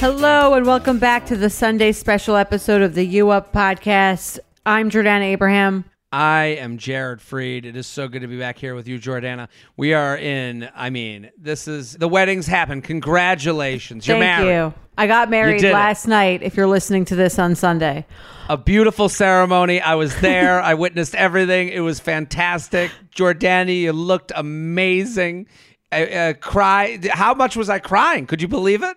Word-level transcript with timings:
Hello, 0.00 0.54
and 0.54 0.64
welcome 0.66 0.98
back 0.98 1.26
to 1.26 1.36
the 1.36 1.50
Sunday 1.50 1.92
special 1.92 2.36
episode 2.36 2.80
of 2.82 2.94
the 2.94 3.04
U 3.06 3.30
Up 3.30 3.52
podcast. 3.52 4.38
I'm 4.64 4.90
Jordana 4.90 5.22
Abraham. 5.22 5.84
I 6.12 6.56
am 6.58 6.78
Jared 6.78 7.20
Freid. 7.20 7.64
It 7.64 7.76
is 7.76 7.86
so 7.86 8.08
good 8.08 8.22
to 8.22 8.26
be 8.26 8.38
back 8.38 8.58
here 8.58 8.74
with 8.74 8.88
you, 8.88 8.98
Jordana. 8.98 9.48
We 9.76 9.94
are 9.94 10.16
in, 10.16 10.68
I 10.74 10.90
mean, 10.90 11.30
this 11.38 11.68
is 11.68 11.92
the 11.92 12.08
weddings 12.08 12.46
happen. 12.46 12.82
Congratulations. 12.82 14.08
You're 14.08 14.18
Thank 14.18 14.42
married. 14.44 14.56
you. 14.56 14.74
I 14.98 15.06
got 15.06 15.30
married 15.30 15.60
did 15.60 15.72
last 15.72 16.06
night. 16.08 16.42
If 16.42 16.56
you're 16.56 16.66
listening 16.66 17.04
to 17.06 17.14
this 17.16 17.38
on 17.38 17.54
Sunday, 17.54 18.06
A 18.48 18.56
beautiful 18.56 19.08
ceremony. 19.08 19.80
I 19.80 19.94
was 19.94 20.18
there. 20.20 20.60
I 20.60 20.74
witnessed 20.74 21.14
everything. 21.14 21.68
It 21.68 21.80
was 21.80 22.00
fantastic. 22.00 22.90
Jordana, 23.14 23.74
you 23.78 23.92
looked 23.92 24.32
amazing. 24.34 25.46
I, 25.92 26.04
uh, 26.06 26.32
cry. 26.34 26.98
How 27.10 27.34
much 27.34 27.56
was 27.56 27.68
I 27.68 27.78
crying? 27.78 28.26
Could 28.26 28.40
you 28.42 28.48
believe 28.48 28.82
it? 28.82 28.96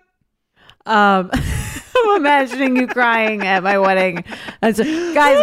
um, 0.86 1.30
I'm 1.96 2.16
imagining 2.16 2.76
you 2.76 2.86
crying 2.86 3.46
at 3.46 3.62
my 3.62 3.78
wedding. 3.78 4.24
And 4.60 4.76
so, 4.76 4.84
guys, 5.14 5.42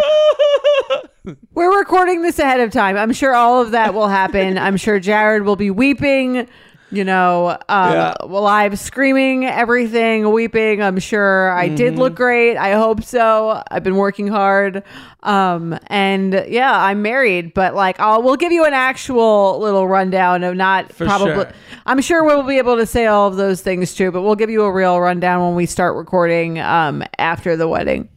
we're 1.54 1.76
recording 1.78 2.22
this 2.22 2.38
ahead 2.38 2.60
of 2.60 2.70
time. 2.70 2.96
I'm 2.96 3.12
sure 3.12 3.34
all 3.34 3.60
of 3.60 3.72
that 3.72 3.94
will 3.94 4.08
happen. 4.08 4.58
I'm 4.58 4.76
sure 4.76 5.00
Jared 5.00 5.42
will 5.44 5.56
be 5.56 5.70
weeping. 5.70 6.46
You 6.92 7.04
know, 7.04 7.56
um, 7.70 7.92
Yeah. 7.92 8.14
live 8.22 8.78
screaming, 8.78 9.46
everything, 9.46 10.30
weeping. 10.30 10.82
I'm 10.82 10.98
sure 10.98 11.50
I 11.52 11.68
did 11.68 11.96
look 11.96 12.14
great. 12.14 12.58
I 12.58 12.72
hope 12.74 13.02
so. 13.02 13.62
I've 13.70 13.82
been 13.82 13.96
working 13.96 14.28
hard. 14.28 14.82
Um, 15.22 15.78
and 15.86 16.44
yeah, 16.48 16.70
I'm 16.70 17.00
married, 17.00 17.54
but 17.54 17.74
like, 17.74 17.98
I'll, 17.98 18.22
we'll 18.22 18.36
give 18.36 18.52
you 18.52 18.64
an 18.66 18.74
actual 18.74 19.58
little 19.60 19.88
rundown 19.88 20.44
of 20.44 20.54
not 20.54 20.92
For 20.92 21.06
probably, 21.06 21.32
sure. 21.34 21.52
I'm 21.86 22.02
sure 22.02 22.24
we'll 22.24 22.42
be 22.42 22.58
able 22.58 22.76
to 22.76 22.84
say 22.84 23.06
all 23.06 23.26
of 23.28 23.36
those 23.36 23.62
things 23.62 23.94
too, 23.94 24.10
but 24.10 24.20
we'll 24.22 24.34
give 24.36 24.50
you 24.50 24.62
a 24.64 24.70
real 24.72 25.00
rundown 25.00 25.40
when 25.46 25.54
we 25.54 25.64
start 25.64 25.96
recording, 25.96 26.58
um, 26.60 27.02
after 27.18 27.56
the 27.56 27.68
wedding. 27.68 28.08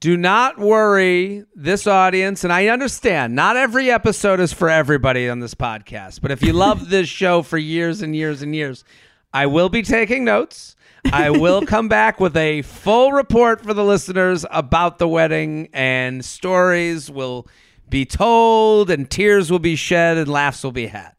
Do 0.00 0.16
not 0.16 0.58
worry, 0.58 1.44
this 1.56 1.88
audience, 1.88 2.44
and 2.44 2.52
I 2.52 2.68
understand 2.68 3.34
not 3.34 3.56
every 3.56 3.90
episode 3.90 4.38
is 4.38 4.52
for 4.52 4.70
everybody 4.70 5.28
on 5.28 5.40
this 5.40 5.54
podcast, 5.54 6.20
but 6.20 6.30
if 6.30 6.40
you 6.40 6.52
love 6.52 6.88
this 6.88 7.08
show 7.08 7.42
for 7.42 7.58
years 7.58 8.00
and 8.00 8.14
years 8.14 8.40
and 8.40 8.54
years, 8.54 8.84
I 9.32 9.46
will 9.46 9.68
be 9.68 9.82
taking 9.82 10.24
notes. 10.24 10.76
I 11.12 11.30
will 11.30 11.66
come 11.66 11.88
back 11.88 12.20
with 12.20 12.36
a 12.36 12.62
full 12.62 13.10
report 13.10 13.64
for 13.64 13.74
the 13.74 13.84
listeners 13.84 14.46
about 14.52 14.98
the 14.98 15.08
wedding, 15.08 15.68
and 15.72 16.24
stories 16.24 17.10
will 17.10 17.48
be 17.88 18.04
told, 18.04 18.90
and 18.90 19.10
tears 19.10 19.50
will 19.50 19.58
be 19.58 19.74
shed, 19.74 20.16
and 20.16 20.28
laughs 20.28 20.62
will 20.62 20.70
be 20.70 20.86
had. 20.86 21.10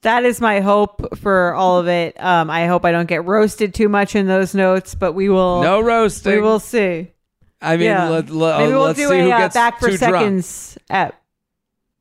That 0.00 0.24
is 0.24 0.40
my 0.40 0.60
hope 0.60 1.18
for 1.18 1.52
all 1.52 1.78
of 1.78 1.86
it. 1.86 2.18
Um, 2.18 2.48
I 2.48 2.66
hope 2.66 2.86
I 2.86 2.92
don't 2.92 3.08
get 3.08 3.26
roasted 3.26 3.74
too 3.74 3.90
much 3.90 4.16
in 4.16 4.26
those 4.26 4.54
notes, 4.54 4.94
but 4.94 5.12
we 5.12 5.28
will. 5.28 5.60
No 5.60 5.82
roasting. 5.82 6.36
we 6.36 6.40
will 6.40 6.60
see. 6.60 7.12
I 7.60 7.76
mean, 7.76 7.86
yeah. 7.86 8.08
let, 8.08 8.30
let, 8.30 8.58
Maybe 8.60 8.72
we'll 8.72 8.82
let's 8.82 8.98
do 8.98 9.08
see 9.08 9.18
a 9.18 9.24
who 9.24 9.30
uh, 9.30 9.38
gets 9.38 9.54
back 9.54 9.78
for 9.80 9.88
drunk. 9.88 9.98
seconds 9.98 10.78
app. 10.88 11.20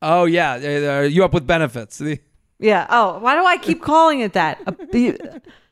Oh 0.01 0.25
yeah, 0.25 0.99
uh, 0.99 1.01
you 1.01 1.23
up 1.25 1.33
with 1.33 1.45
benefits? 1.45 2.01
Yeah. 2.61 2.87
Oh, 2.89 3.19
why 3.19 3.35
do 3.35 3.45
I 3.45 3.55
keep 3.55 3.81
calling 3.81 4.19
it 4.19 4.33
that? 4.33 4.59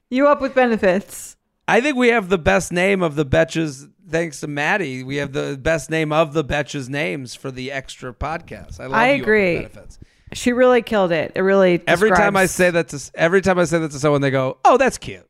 You, 0.09 0.25
up 0.25 0.39
with 0.39 0.55
benefits? 0.55 1.35
I 1.67 1.81
think 1.81 1.97
we 1.97 2.07
have 2.07 2.29
the 2.29 2.37
best 2.37 2.71
name 2.71 3.01
of 3.01 3.15
the 3.15 3.25
Betches. 3.25 3.91
Thanks 4.09 4.39
to 4.39 4.47
Maddie, 4.47 5.03
we 5.03 5.17
have 5.17 5.33
the 5.33 5.59
best 5.61 5.89
name 5.89 6.13
of 6.13 6.31
the 6.31 6.45
Betches 6.45 6.87
names 6.87 7.35
for 7.35 7.51
the 7.51 7.73
extra 7.73 8.13
podcast. 8.13 8.79
I 8.79 8.85
love 8.85 8.93
I 8.93 9.07
you, 9.07 9.13
Up 9.15 9.19
with 9.19 9.21
agree. 9.23 9.55
Benefits. 9.55 9.99
She 10.31 10.53
really 10.53 10.81
killed 10.81 11.11
it. 11.11 11.33
It 11.35 11.41
really. 11.41 11.83
Every 11.85 12.11
time 12.11 12.37
I 12.37 12.45
say 12.45 12.69
that 12.71 12.87
to 12.87 13.11
every 13.15 13.41
time 13.41 13.59
I 13.59 13.65
say 13.65 13.79
that 13.79 13.91
to 13.91 13.99
someone, 13.99 14.21
they 14.21 14.31
go, 14.31 14.57
"Oh, 14.63 14.77
that's 14.77 14.97
cute. 14.97 15.27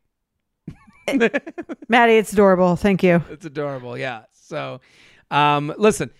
Maddie, 1.89 2.17
it's 2.17 2.33
adorable. 2.33 2.75
Thank 2.75 3.01
you. 3.01 3.23
It's 3.31 3.45
adorable." 3.45 3.97
Yeah. 3.97 4.25
So, 4.47 4.81
um, 5.31 5.73
listen. 5.77 6.11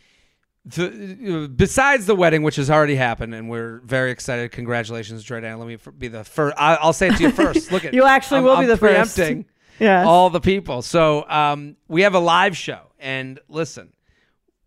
The, 0.65 1.49
besides 1.55 2.07
the 2.07 2.15
wedding, 2.15 2.43
which 2.43 2.57
has 2.57 2.69
already 2.69 2.95
happened, 2.95 3.33
and 3.33 3.49
we're 3.49 3.79
very 3.85 4.11
excited. 4.11 4.51
Congratulations, 4.51 5.23
Jordan. 5.23 5.57
Let 5.59 5.65
me 5.67 5.77
be 5.97 6.09
the 6.09 6.25
first. 6.25 6.55
I'll 6.59 6.91
say 6.91 7.07
it 7.07 7.15
to 7.15 7.23
you 7.23 7.31
first. 7.31 7.71
Look 7.71 7.85
at 7.85 7.93
You 7.93 8.03
actually 8.03 8.39
I'm- 8.39 8.43
will 8.43 8.57
be 8.57 8.63
I'm 8.63 8.67
the 8.67 8.75
first. 8.77 9.15
preempting. 9.15 9.45
All 10.05 10.29
the 10.29 10.41
people. 10.41 10.81
So 10.81 11.23
um, 11.29 11.77
we 11.87 12.01
have 12.01 12.15
a 12.15 12.19
live 12.19 12.57
show, 12.57 12.81
and 12.99 13.39
listen, 13.47 13.93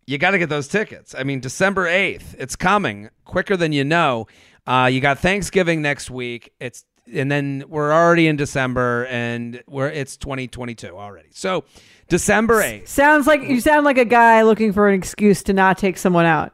you 0.07 0.17
got 0.17 0.31
to 0.31 0.39
get 0.39 0.49
those 0.49 0.67
tickets. 0.67 1.13
I 1.15 1.21
mean, 1.23 1.39
December 1.39 1.85
eighth, 1.87 2.35
it's 2.39 2.55
coming 2.55 3.09
quicker 3.23 3.55
than 3.55 3.71
you 3.71 3.83
know. 3.83 4.25
Uh, 4.65 4.89
you 4.91 5.01
got 5.01 5.19
Thanksgiving 5.19 5.83
next 5.83 6.09
week. 6.09 6.51
It's 6.59 6.83
and 7.13 7.29
then 7.31 7.65
we're 7.67 7.91
already 7.93 8.25
in 8.27 8.37
December, 8.37 9.05
and 9.07 9.61
we're 9.67 9.89
it's 9.89 10.17
2022 10.17 10.95
already. 10.97 11.29
So 11.31 11.65
December 12.11 12.61
eighth. 12.61 12.89
Sounds 12.89 13.25
like 13.25 13.41
you 13.41 13.61
sound 13.61 13.85
like 13.85 13.97
a 13.97 14.03
guy 14.03 14.41
looking 14.41 14.73
for 14.73 14.89
an 14.89 14.95
excuse 14.95 15.43
to 15.43 15.53
not 15.53 15.77
take 15.77 15.97
someone 15.97 16.25
out. 16.25 16.51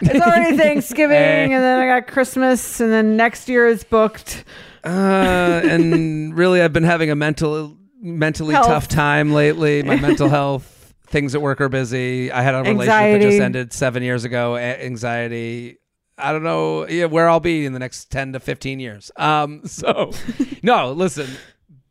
It's 0.00 0.20
already 0.20 0.56
Thanksgiving, 0.58 1.54
and 1.54 1.62
then 1.62 1.78
I 1.78 1.86
got 1.86 2.08
Christmas, 2.08 2.80
and 2.80 2.92
then 2.92 3.16
next 3.16 3.48
year 3.48 3.68
is 3.68 3.84
booked. 3.84 4.44
Uh, 4.84 4.88
and 5.64 6.36
really, 6.36 6.60
I've 6.60 6.72
been 6.72 6.82
having 6.82 7.10
a 7.10 7.14
mental, 7.14 7.76
mentally 8.02 8.52
Health. 8.54 8.66
tough 8.66 8.88
time 8.88 9.32
lately. 9.32 9.84
My 9.84 9.94
mental 10.00 10.28
health, 10.28 10.92
things 11.06 11.36
at 11.36 11.40
work 11.40 11.60
are 11.60 11.68
busy. 11.68 12.32
I 12.32 12.42
had 12.42 12.56
a 12.56 12.58
relationship 12.58 12.86
that 12.86 13.02
Anxiety. 13.04 13.24
just 13.30 13.40
ended 13.40 13.72
seven 13.72 14.02
years 14.02 14.24
ago. 14.24 14.56
A- 14.56 14.84
anxiety. 14.84 15.78
I 16.18 16.32
don't 16.32 16.42
know 16.42 16.88
yeah, 16.88 17.04
where 17.04 17.28
I'll 17.28 17.38
be 17.38 17.64
in 17.64 17.74
the 17.74 17.78
next 17.78 18.10
ten 18.10 18.32
to 18.32 18.40
fifteen 18.40 18.80
years. 18.80 19.12
Um, 19.16 19.66
so 19.66 20.10
no, 20.64 20.90
listen, 20.92 21.28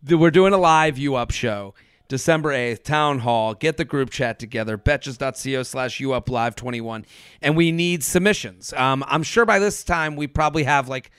th- 0.06 0.20
we're 0.20 0.32
doing 0.32 0.52
a 0.52 0.58
live 0.58 0.98
U 0.98 1.16
Up 1.16 1.32
show. 1.32 1.76
December 2.08 2.52
8th, 2.52 2.84
Town 2.84 3.20
Hall. 3.20 3.54
Get 3.54 3.78
the 3.78 3.86
group 3.86 4.10
chat 4.10 4.40
together, 4.40 4.78
betches.co 4.78 5.64
slash 5.64 6.00
uplive21. 6.00 7.06
And 7.42 7.56
we 7.56 7.72
need 7.72 8.04
submissions. 8.04 8.74
Um, 8.74 9.04
I'm 9.08 9.24
sure 9.24 9.46
by 9.46 9.60
this 9.60 9.84
time 9.84 10.16
we 10.16 10.28
probably 10.28 10.64
have 10.64 10.88
like 10.88 11.12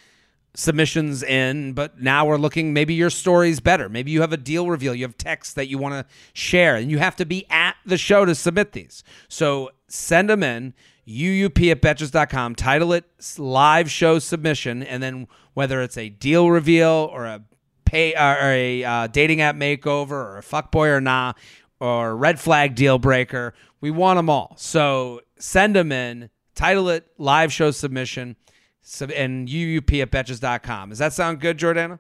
submissions 0.57 1.23
in, 1.23 1.75
but 1.75 2.01
now 2.01 2.25
we're 2.25 2.39
looking 2.39 2.73
maybe 2.73 2.95
your 2.95 3.11
story's 3.11 3.61
better. 3.61 3.89
Maybe 3.89 4.11
you 4.11 4.23
have 4.23 4.33
a 4.33 4.39
deal 4.39 4.69
reveal, 4.69 4.95
you 4.95 5.05
have 5.05 5.19
text 5.19 5.55
that 5.57 5.69
you 5.69 5.79
want 5.79 5.95
to 5.95 6.15
share, 6.33 6.77
and 6.77 6.91
you 6.91 6.99
have 6.99 7.17
to 7.17 7.27
be 7.27 7.47
at 7.51 7.77
the 7.85 7.99
show 7.99 8.25
to 8.25 8.35
submit 8.35 8.73
these. 8.73 9.05
So 9.29 9.71
send 9.89 10.31
them 10.31 10.43
in, 10.43 10.75
uup 11.07 11.71
at 11.71 11.83
betches.com, 11.83 12.55
title 12.55 12.93
it 12.93 13.05
live 13.39 13.91
show 13.91 14.19
submission, 14.19 14.83
and 14.83 15.03
then 15.03 15.29
whether 15.55 15.83
it's 15.83 15.99
a 15.99 16.09
deal 16.09 16.51
reveal 16.51 17.09
or 17.13 17.27
a 17.27 17.43
pay 17.87 18.15
or 18.15 18.51
a 18.51 18.85
uh, 18.85 19.07
dating 19.07 19.41
app 19.41 19.57
makeover 19.57 20.11
or 20.11 20.39
a 20.39 20.43
fuckboy 20.43 20.89
or 20.89 21.01
nah 21.01 21.33
or 21.81 22.17
red 22.17 22.39
flag 22.41 22.75
deal 22.75 22.99
breaker, 22.99 23.55
we 23.81 23.91
want 23.91 24.19
them 24.19 24.29
all. 24.29 24.55
So 24.59 25.21
send 25.39 25.75
them 25.77 25.93
in, 25.93 26.31
title 26.55 26.89
it 26.89 27.07
live 27.19 27.53
show 27.53 27.71
submission 27.71 28.37
sub- 28.83 29.11
and 29.13 29.49
uup 29.49 30.03
at 30.03 30.11
betches.com. 30.11 30.91
Does 30.91 30.99
that 30.99 31.13
sound 31.13 31.41
good, 31.41 31.59
Jordana? 31.59 31.99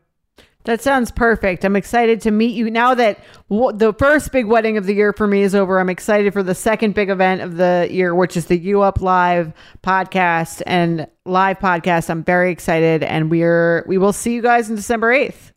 That 0.64 0.82
sounds 0.82 1.12
perfect. 1.12 1.64
I'm 1.64 1.76
excited 1.76 2.20
to 2.22 2.32
meet 2.32 2.52
you 2.56 2.68
now 2.72 2.92
that 2.94 3.20
w- 3.48 3.70
the 3.72 3.92
first 3.92 4.32
big 4.32 4.46
wedding 4.46 4.76
of 4.76 4.84
the 4.86 4.94
year 4.94 5.12
for 5.12 5.28
me 5.28 5.42
is 5.42 5.54
over. 5.54 5.78
I'm 5.78 5.88
excited 5.88 6.32
for 6.32 6.42
the 6.42 6.56
second 6.56 6.92
big 6.94 7.08
event 7.08 7.40
of 7.40 7.56
the 7.56 7.86
year, 7.88 8.16
which 8.16 8.36
is 8.36 8.46
the 8.46 8.58
U 8.58 8.82
Up 8.82 9.00
Live 9.00 9.52
podcast 9.84 10.62
and 10.66 11.06
live 11.24 11.60
podcast. 11.60 12.10
I'm 12.10 12.24
very 12.24 12.50
excited, 12.50 13.04
and 13.04 13.30
we're 13.30 13.84
we 13.86 13.96
will 13.96 14.12
see 14.12 14.34
you 14.34 14.42
guys 14.42 14.68
on 14.68 14.74
December 14.74 15.12
8th. 15.14 15.52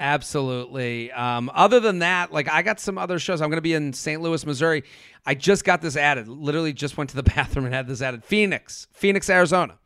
Absolutely. 0.00 1.12
Um, 1.12 1.50
other 1.54 1.80
than 1.80 2.00
that, 2.00 2.32
like 2.32 2.48
I 2.48 2.62
got 2.62 2.80
some 2.80 2.98
other 2.98 3.18
shows. 3.18 3.40
I'm 3.40 3.48
going 3.48 3.58
to 3.58 3.62
be 3.62 3.74
in 3.74 3.92
St. 3.92 4.20
Louis, 4.20 4.44
Missouri. 4.44 4.84
I 5.24 5.34
just 5.34 5.64
got 5.64 5.82
this 5.82 5.96
added. 5.96 6.28
Literally, 6.28 6.72
just 6.72 6.96
went 6.96 7.10
to 7.10 7.16
the 7.16 7.22
bathroom 7.34 7.64
and 7.64 7.74
had 7.74 7.86
this 7.86 8.02
added. 8.02 8.24
Phoenix, 8.24 8.88
Phoenix, 8.92 9.30
Arizona. 9.30 9.78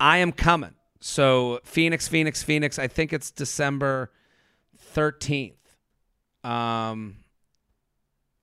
I 0.00 0.18
am 0.18 0.32
coming. 0.32 0.74
So 1.00 1.60
Phoenix, 1.64 2.08
Phoenix, 2.08 2.42
Phoenix. 2.42 2.78
I 2.78 2.88
think 2.88 3.12
it's 3.12 3.30
December 3.30 4.10
13th. 4.94 5.54
Um, 6.44 7.16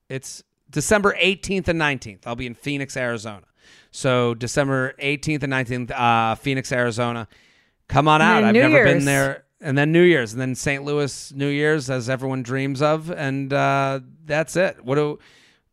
it's 0.08 0.42
December 0.70 1.16
18th 1.20 1.68
and 1.68 1.80
19th. 1.80 2.26
I'll 2.26 2.36
be 2.36 2.46
in 2.46 2.54
Phoenix, 2.54 2.96
Arizona. 2.96 3.46
So 3.90 4.34
December 4.34 4.94
18th 5.00 5.42
and 5.42 5.52
19th, 5.52 5.90
uh, 5.90 6.34
Phoenix, 6.36 6.70
Arizona. 6.72 7.28
Come 7.88 8.08
on 8.08 8.22
out. 8.22 8.44
I've 8.44 8.54
New 8.54 8.60
never 8.60 8.84
been 8.84 9.04
there. 9.04 9.44
And 9.60 9.76
then 9.76 9.92
New 9.92 10.02
Year's, 10.02 10.32
and 10.32 10.40
then 10.40 10.54
St. 10.54 10.84
Louis 10.84 11.32
New 11.32 11.48
Year's, 11.48 11.90
as 11.90 12.08
everyone 12.08 12.42
dreams 12.42 12.82
of, 12.82 13.10
and 13.10 13.52
uh, 13.52 14.00
that's 14.24 14.56
it. 14.56 14.84
What 14.84 14.96
do? 14.96 15.18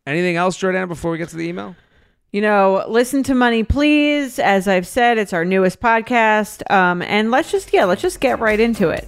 Anything 0.05 0.37
else, 0.37 0.57
Jordana? 0.57 0.87
Before 0.87 1.11
we 1.11 1.17
get 1.17 1.29
to 1.29 1.37
the 1.37 1.47
email. 1.47 1.75
You 2.31 2.41
know, 2.41 2.85
listen 2.87 3.23
to 3.23 3.33
Money 3.33 3.63
Please. 3.63 4.37
As 4.37 4.67
I've 4.67 4.87
said, 4.87 5.17
it's 5.17 5.33
our 5.33 5.45
newest 5.45 5.79
podcast. 5.79 6.69
Um, 6.71 7.01
and 7.01 7.31
let's 7.31 7.51
just, 7.51 7.73
yeah, 7.73 7.85
let's 7.85 8.01
just 8.01 8.19
get 8.19 8.39
right 8.39 8.59
into 8.59 8.89
it. 8.89 9.07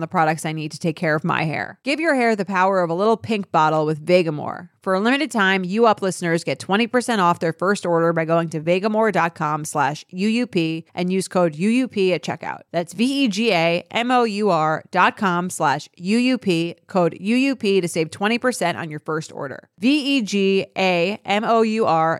the 0.00 0.06
products 0.06 0.44
I 0.44 0.52
need 0.52 0.72
to 0.72 0.78
take 0.78 0.96
care 0.96 1.14
of 1.14 1.24
my 1.24 1.44
hair. 1.44 1.78
Give 1.84 2.00
your 2.00 2.14
hair 2.14 2.36
the 2.36 2.44
power 2.44 2.80
of 2.80 2.90
a 2.90 2.94
little 2.94 3.16
pink 3.16 3.50
bottle 3.52 3.86
with 3.86 4.04
Vegamour. 4.04 4.68
For 4.82 4.94
a 4.94 5.00
limited 5.00 5.30
time, 5.30 5.64
you 5.64 5.86
up 5.86 6.00
listeners 6.00 6.44
get 6.44 6.58
20% 6.60 7.18
off 7.18 7.40
their 7.40 7.52
first 7.52 7.84
order 7.84 8.12
by 8.14 8.24
going 8.24 8.48
to 8.50 8.60
vegamour.com 8.60 9.64
slash 9.66 10.04
UUP 10.14 10.84
and 10.94 11.12
use 11.12 11.28
code 11.28 11.54
UUP 11.54 12.10
at 12.14 12.22
checkout. 12.22 12.60
That's 12.70 12.94
V-E-G-A-M-O-U-R 12.94 14.84
dot 14.90 15.16
com 15.16 15.50
slash 15.50 15.88
UUP, 16.00 16.86
code 16.86 17.18
UUP 17.20 17.82
to 17.82 17.88
save 17.88 18.10
20% 18.10 18.76
on 18.76 18.90
your 18.90 19.00
first 19.00 19.30
order. 19.32 19.68
V-E-G-A-M-O-U-R 19.78 20.62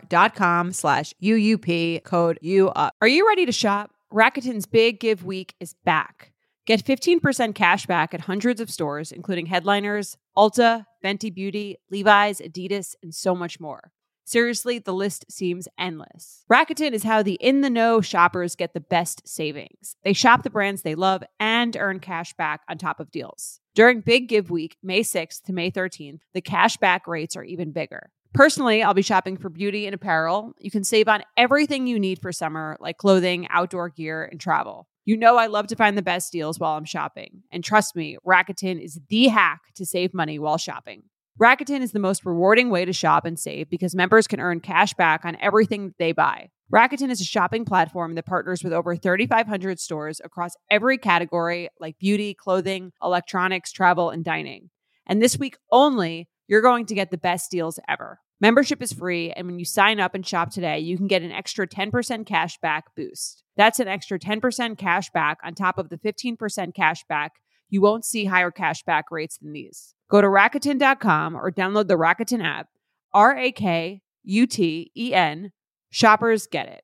dot 0.07 0.35
com 0.35 0.71
slash 0.71 1.13
UUP, 1.23 2.03
code 2.03 2.39
UUP. 2.43 2.91
Are 3.01 3.07
you 3.07 3.27
ready 3.27 3.45
to 3.47 3.51
shop? 3.51 3.91
Rakuten's 4.13 4.65
Big 4.65 4.99
Give 4.99 5.23
Week 5.23 5.55
is 5.59 5.75
back. 5.85 6.28
Get 6.69 6.85
15% 6.85 7.55
cash 7.55 7.87
back 7.87 8.13
at 8.13 8.21
hundreds 8.21 8.61
of 8.61 8.69
stores, 8.69 9.11
including 9.11 9.47
Headliners, 9.47 10.17
Ulta, 10.37 10.85
Fenty 11.03 11.33
Beauty, 11.33 11.77
Levi's, 11.89 12.39
Adidas, 12.39 12.93
and 13.01 13.11
so 13.11 13.33
much 13.33 13.59
more. 13.59 13.91
Seriously, 14.23 14.77
the 14.77 14.93
list 14.93 15.25
seems 15.31 15.67
endless. 15.79 16.43
Rakuten 16.47 16.91
is 16.91 17.01
how 17.01 17.23
the 17.23 17.39
in 17.41 17.61
the 17.61 17.71
know 17.71 18.01
shoppers 18.01 18.55
get 18.55 18.75
the 18.75 18.79
best 18.79 19.27
savings. 19.27 19.95
They 20.03 20.13
shop 20.13 20.43
the 20.43 20.51
brands 20.51 20.83
they 20.83 20.93
love 20.93 21.23
and 21.39 21.75
earn 21.75 22.01
cash 22.01 22.33
back 22.33 22.61
on 22.69 22.77
top 22.77 22.99
of 22.99 23.09
deals. 23.09 23.59
During 23.73 24.01
Big 24.01 24.29
Give 24.29 24.51
Week, 24.51 24.77
May 24.83 25.01
6th 25.01 25.41
to 25.45 25.53
May 25.53 25.71
13th, 25.71 26.19
the 26.35 26.41
cash 26.41 26.77
back 26.77 27.07
rates 27.07 27.35
are 27.35 27.43
even 27.43 27.71
bigger. 27.71 28.11
Personally, 28.35 28.83
I'll 28.83 28.93
be 28.93 29.01
shopping 29.01 29.37
for 29.37 29.49
beauty 29.49 29.87
and 29.87 29.95
apparel. 29.95 30.53
You 30.59 30.69
can 30.69 30.83
save 30.83 31.07
on 31.07 31.23
everything 31.35 31.87
you 31.87 31.99
need 31.99 32.21
for 32.21 32.31
summer, 32.31 32.77
like 32.79 32.99
clothing, 32.99 33.47
outdoor 33.49 33.89
gear, 33.89 34.23
and 34.23 34.39
travel. 34.39 34.87
You 35.09 35.17
know, 35.17 35.37
I 35.37 35.47
love 35.47 35.65
to 35.69 35.75
find 35.75 35.97
the 35.97 36.03
best 36.03 36.31
deals 36.31 36.59
while 36.59 36.77
I'm 36.77 36.85
shopping. 36.85 37.41
And 37.51 37.63
trust 37.63 37.95
me, 37.95 38.15
Rakuten 38.23 38.79
is 38.79 38.99
the 39.09 39.29
hack 39.29 39.61
to 39.73 39.83
save 39.83 40.13
money 40.13 40.37
while 40.37 40.59
shopping. 40.59 41.01
Rakuten 41.41 41.81
is 41.81 41.93
the 41.93 41.97
most 41.97 42.27
rewarding 42.27 42.69
way 42.69 42.85
to 42.85 42.93
shop 42.93 43.25
and 43.25 43.39
save 43.39 43.71
because 43.71 43.95
members 43.95 44.27
can 44.27 44.39
earn 44.39 44.59
cash 44.59 44.93
back 44.93 45.25
on 45.25 45.35
everything 45.41 45.95
they 45.97 46.11
buy. 46.11 46.51
Rakuten 46.71 47.09
is 47.09 47.21
a 47.21 47.25
shopping 47.25 47.65
platform 47.65 48.13
that 48.13 48.27
partners 48.27 48.63
with 48.63 48.71
over 48.71 48.95
3,500 48.95 49.79
stores 49.79 50.21
across 50.23 50.53
every 50.69 50.99
category 50.99 51.69
like 51.79 51.97
beauty, 51.97 52.35
clothing, 52.35 52.91
electronics, 53.01 53.71
travel, 53.71 54.11
and 54.11 54.23
dining. 54.23 54.69
And 55.07 55.23
this 55.23 55.39
week 55.39 55.57
only, 55.71 56.29
you're 56.47 56.61
going 56.61 56.85
to 56.85 56.93
get 56.93 57.09
the 57.09 57.17
best 57.17 57.49
deals 57.49 57.79
ever. 57.89 58.19
Membership 58.41 58.81
is 58.81 58.93
free, 58.93 59.31
and 59.31 59.47
when 59.47 59.59
you 59.59 59.65
sign 59.65 59.99
up 59.99 60.15
and 60.15 60.25
shop 60.25 60.51
today, 60.51 60.79
you 60.79 60.95
can 60.95 61.07
get 61.07 61.23
an 61.23 61.31
extra 61.31 61.67
10% 61.67 62.25
cash 62.25 62.57
back 62.59 62.95
boost. 62.95 63.43
That's 63.59 63.81
an 63.81 63.89
extra 63.89 64.17
10% 64.17 64.77
cash 64.77 65.09
back 65.09 65.39
on 65.43 65.53
top 65.53 65.77
of 65.77 65.89
the 65.89 65.97
15% 65.97 66.73
cash 66.73 67.03
back. 67.09 67.41
You 67.69 67.81
won't 67.81 68.05
see 68.05 68.23
higher 68.23 68.51
cash 68.51 68.83
back 68.83 69.11
rates 69.11 69.37
than 69.37 69.51
these. 69.51 69.93
Go 70.09 70.21
to 70.21 70.29
Rakuten.com 70.29 71.35
or 71.35 71.51
download 71.51 71.89
the 71.89 71.97
Rakuten 71.97 72.41
app. 72.41 72.69
R 73.13 73.35
A 73.35 73.51
K 73.51 74.01
U 74.23 74.47
T 74.47 74.91
E 74.95 75.13
N. 75.13 75.51
Shoppers 75.89 76.47
get 76.47 76.67
it. 76.69 76.83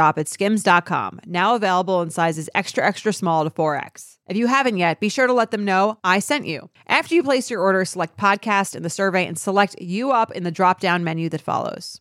at 0.17 0.27
skims.com, 0.27 1.19
now 1.25 1.55
available 1.55 2.01
in 2.01 2.09
sizes 2.09 2.49
extra, 2.55 2.85
extra 2.85 3.13
small 3.13 3.43
to 3.43 3.49
4X. 3.49 4.17
If 4.27 4.37
you 4.37 4.47
haven't 4.47 4.77
yet, 4.77 4.99
be 4.99 5.09
sure 5.09 5.27
to 5.27 5.33
let 5.33 5.51
them 5.51 5.65
know 5.65 5.97
I 6.03 6.19
sent 6.19 6.45
you. 6.45 6.69
After 6.87 7.15
you 7.15 7.23
place 7.23 7.49
your 7.51 7.61
order, 7.61 7.83
select 7.85 8.17
podcast 8.17 8.75
in 8.75 8.83
the 8.83 8.89
survey 8.89 9.25
and 9.25 9.37
select 9.37 9.75
you 9.81 10.11
up 10.11 10.31
in 10.31 10.43
the 10.43 10.51
drop 10.51 10.79
down 10.79 11.03
menu 11.03 11.27
that 11.29 11.41
follows. 11.41 11.99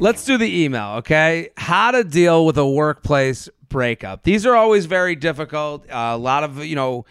Let's 0.00 0.24
do 0.24 0.36
the 0.36 0.64
email, 0.64 0.96
okay? 0.98 1.50
How 1.56 1.90
to 1.90 2.04
deal 2.04 2.44
with 2.44 2.58
a 2.58 2.68
workplace 2.68 3.48
breakup. 3.68 4.22
These 4.22 4.44
are 4.44 4.54
always 4.54 4.86
very 4.86 5.16
difficult. 5.16 5.88
Uh, 5.90 6.12
a 6.12 6.18
lot 6.18 6.44
of, 6.44 6.64
you 6.64 6.76
know, 6.76 7.06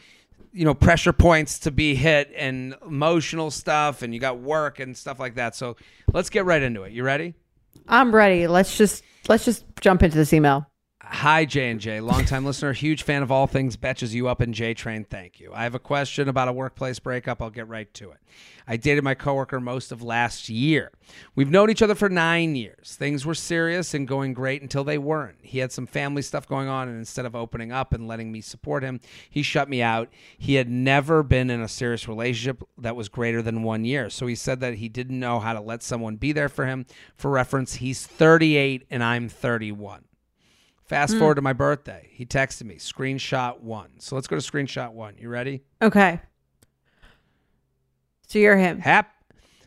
you 0.51 0.65
know, 0.65 0.73
pressure 0.73 1.13
points 1.13 1.59
to 1.59 1.71
be 1.71 1.95
hit 1.95 2.31
and 2.35 2.75
emotional 2.85 3.51
stuff 3.51 4.01
and 4.01 4.13
you 4.13 4.19
got 4.19 4.39
work 4.39 4.79
and 4.79 4.97
stuff 4.97 5.19
like 5.19 5.35
that. 5.35 5.55
So, 5.55 5.75
let's 6.13 6.29
get 6.29 6.45
right 6.45 6.61
into 6.61 6.83
it. 6.83 6.91
You 6.91 7.03
ready? 7.03 7.35
I'm 7.88 8.13
ready. 8.13 8.48
Let's 8.48 8.77
just 8.77 9.03
let's 9.27 9.45
just 9.45 9.65
jump 9.81 10.03
into 10.03 10.17
this 10.17 10.33
email. 10.33 10.68
Hi, 11.11 11.43
J 11.43 11.71
and 11.71 11.81
J, 11.81 12.01
longtime 12.01 12.45
listener, 12.45 12.71
huge 12.71 13.01
fan 13.01 13.23
of 13.23 13.31
all 13.31 13.47
things 13.47 13.75
betches 13.75 14.13
you 14.13 14.27
up 14.27 14.41
in 14.41 14.53
J 14.53 14.75
Train. 14.75 15.03
Thank 15.03 15.39
you. 15.39 15.51
I 15.53 15.63
have 15.63 15.73
a 15.73 15.79
question 15.79 16.29
about 16.29 16.47
a 16.47 16.53
workplace 16.53 16.99
breakup. 16.99 17.41
I'll 17.41 17.49
get 17.49 17.67
right 17.67 17.91
to 17.95 18.11
it. 18.11 18.19
I 18.67 18.77
dated 18.77 19.03
my 19.03 19.15
coworker 19.15 19.59
most 19.59 19.91
of 19.91 20.03
last 20.03 20.49
year. 20.49 20.91
We've 21.35 21.49
known 21.49 21.71
each 21.71 21.81
other 21.81 21.95
for 21.95 22.09
nine 22.09 22.55
years. 22.55 22.95
Things 22.95 23.25
were 23.25 23.33
serious 23.33 23.95
and 23.95 24.07
going 24.07 24.33
great 24.33 24.61
until 24.61 24.83
they 24.83 24.99
weren't. 24.99 25.39
He 25.41 25.57
had 25.57 25.71
some 25.71 25.87
family 25.87 26.21
stuff 26.21 26.47
going 26.47 26.69
on, 26.69 26.87
and 26.87 26.99
instead 26.99 27.25
of 27.25 27.35
opening 27.35 27.71
up 27.71 27.91
and 27.91 28.07
letting 28.07 28.31
me 28.31 28.39
support 28.39 28.83
him, 28.83 29.01
he 29.29 29.41
shut 29.41 29.67
me 29.67 29.81
out. 29.81 30.09
He 30.37 30.55
had 30.55 30.69
never 30.69 31.23
been 31.23 31.49
in 31.49 31.59
a 31.59 31.67
serious 31.67 32.07
relationship 32.07 32.61
that 32.77 32.95
was 32.95 33.09
greater 33.09 33.41
than 33.41 33.63
one 33.63 33.83
year. 33.83 34.11
So 34.11 34.27
he 34.27 34.35
said 34.35 34.59
that 34.59 34.75
he 34.75 34.87
didn't 34.87 35.19
know 35.19 35.39
how 35.39 35.53
to 35.53 35.59
let 35.59 35.81
someone 35.81 36.17
be 36.17 36.31
there 36.31 36.49
for 36.49 36.67
him. 36.67 36.85
For 37.15 37.31
reference, 37.31 37.75
he's 37.75 38.05
38 38.05 38.85
and 38.91 39.03
I'm 39.03 39.27
31. 39.27 40.05
Fast 40.89 41.17
forward 41.19 41.36
to 41.36 41.41
my 41.43 41.53
birthday. 41.53 42.10
He 42.12 42.25
texted 42.25 42.63
me, 42.63 42.75
screenshot 42.77 43.60
one. 43.62 43.89
So 44.00 44.15
let's 44.15 44.25
go 44.27 44.36
to 44.39 44.41
screenshot 44.51 44.91
one. 44.91 45.15
You 45.19 45.29
ready? 45.29 45.62
Okay. 45.84 46.19
So 48.27 48.39
you're 48.39 48.58
him. 48.58 48.79
Hap- 48.79 49.13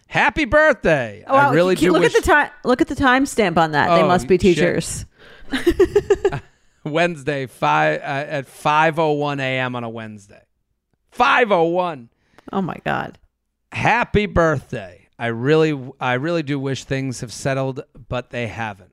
happy 0.09 0.47
birthday. 0.47 1.23
Oh, 1.25 1.35
wow, 1.35 1.51
I 1.51 1.53
really 1.53 1.77
do 1.77 1.93
look 1.93 2.03
wish 2.03 2.17
at 2.17 2.25
the 2.25 2.29
time. 2.29 2.51
Look 2.65 2.81
at 2.81 2.89
the 2.89 2.97
timestamp 2.97 3.57
on 3.57 3.71
that. 3.71 3.95
they 3.95 4.03
Oh, 4.03 4.09
must 4.09 4.27
be 4.27 4.37
teachers. 4.37 5.07
Wednesday 6.85 7.47
five 7.47 8.01
uh, 8.01 8.05
at 8.05 8.47
5:01 8.49 9.41
a.m. 9.41 9.77
on 9.77 9.85
a 9.85 9.89
Wednesday. 9.89 10.43
5:01. 11.17 12.09
Oh 12.53 12.63
my 12.63 12.77
god. 12.85 13.21
Happy 13.71 14.27
birthday. 14.27 15.09
I 15.21 15.29
really 15.29 15.91
I 16.01 16.15
really 16.15 16.43
do 16.43 16.59
wish 16.59 16.83
things 16.83 17.21
have 17.21 17.33
settled, 17.33 17.85
but 18.09 18.31
they 18.31 18.49
haven't. 18.49 18.92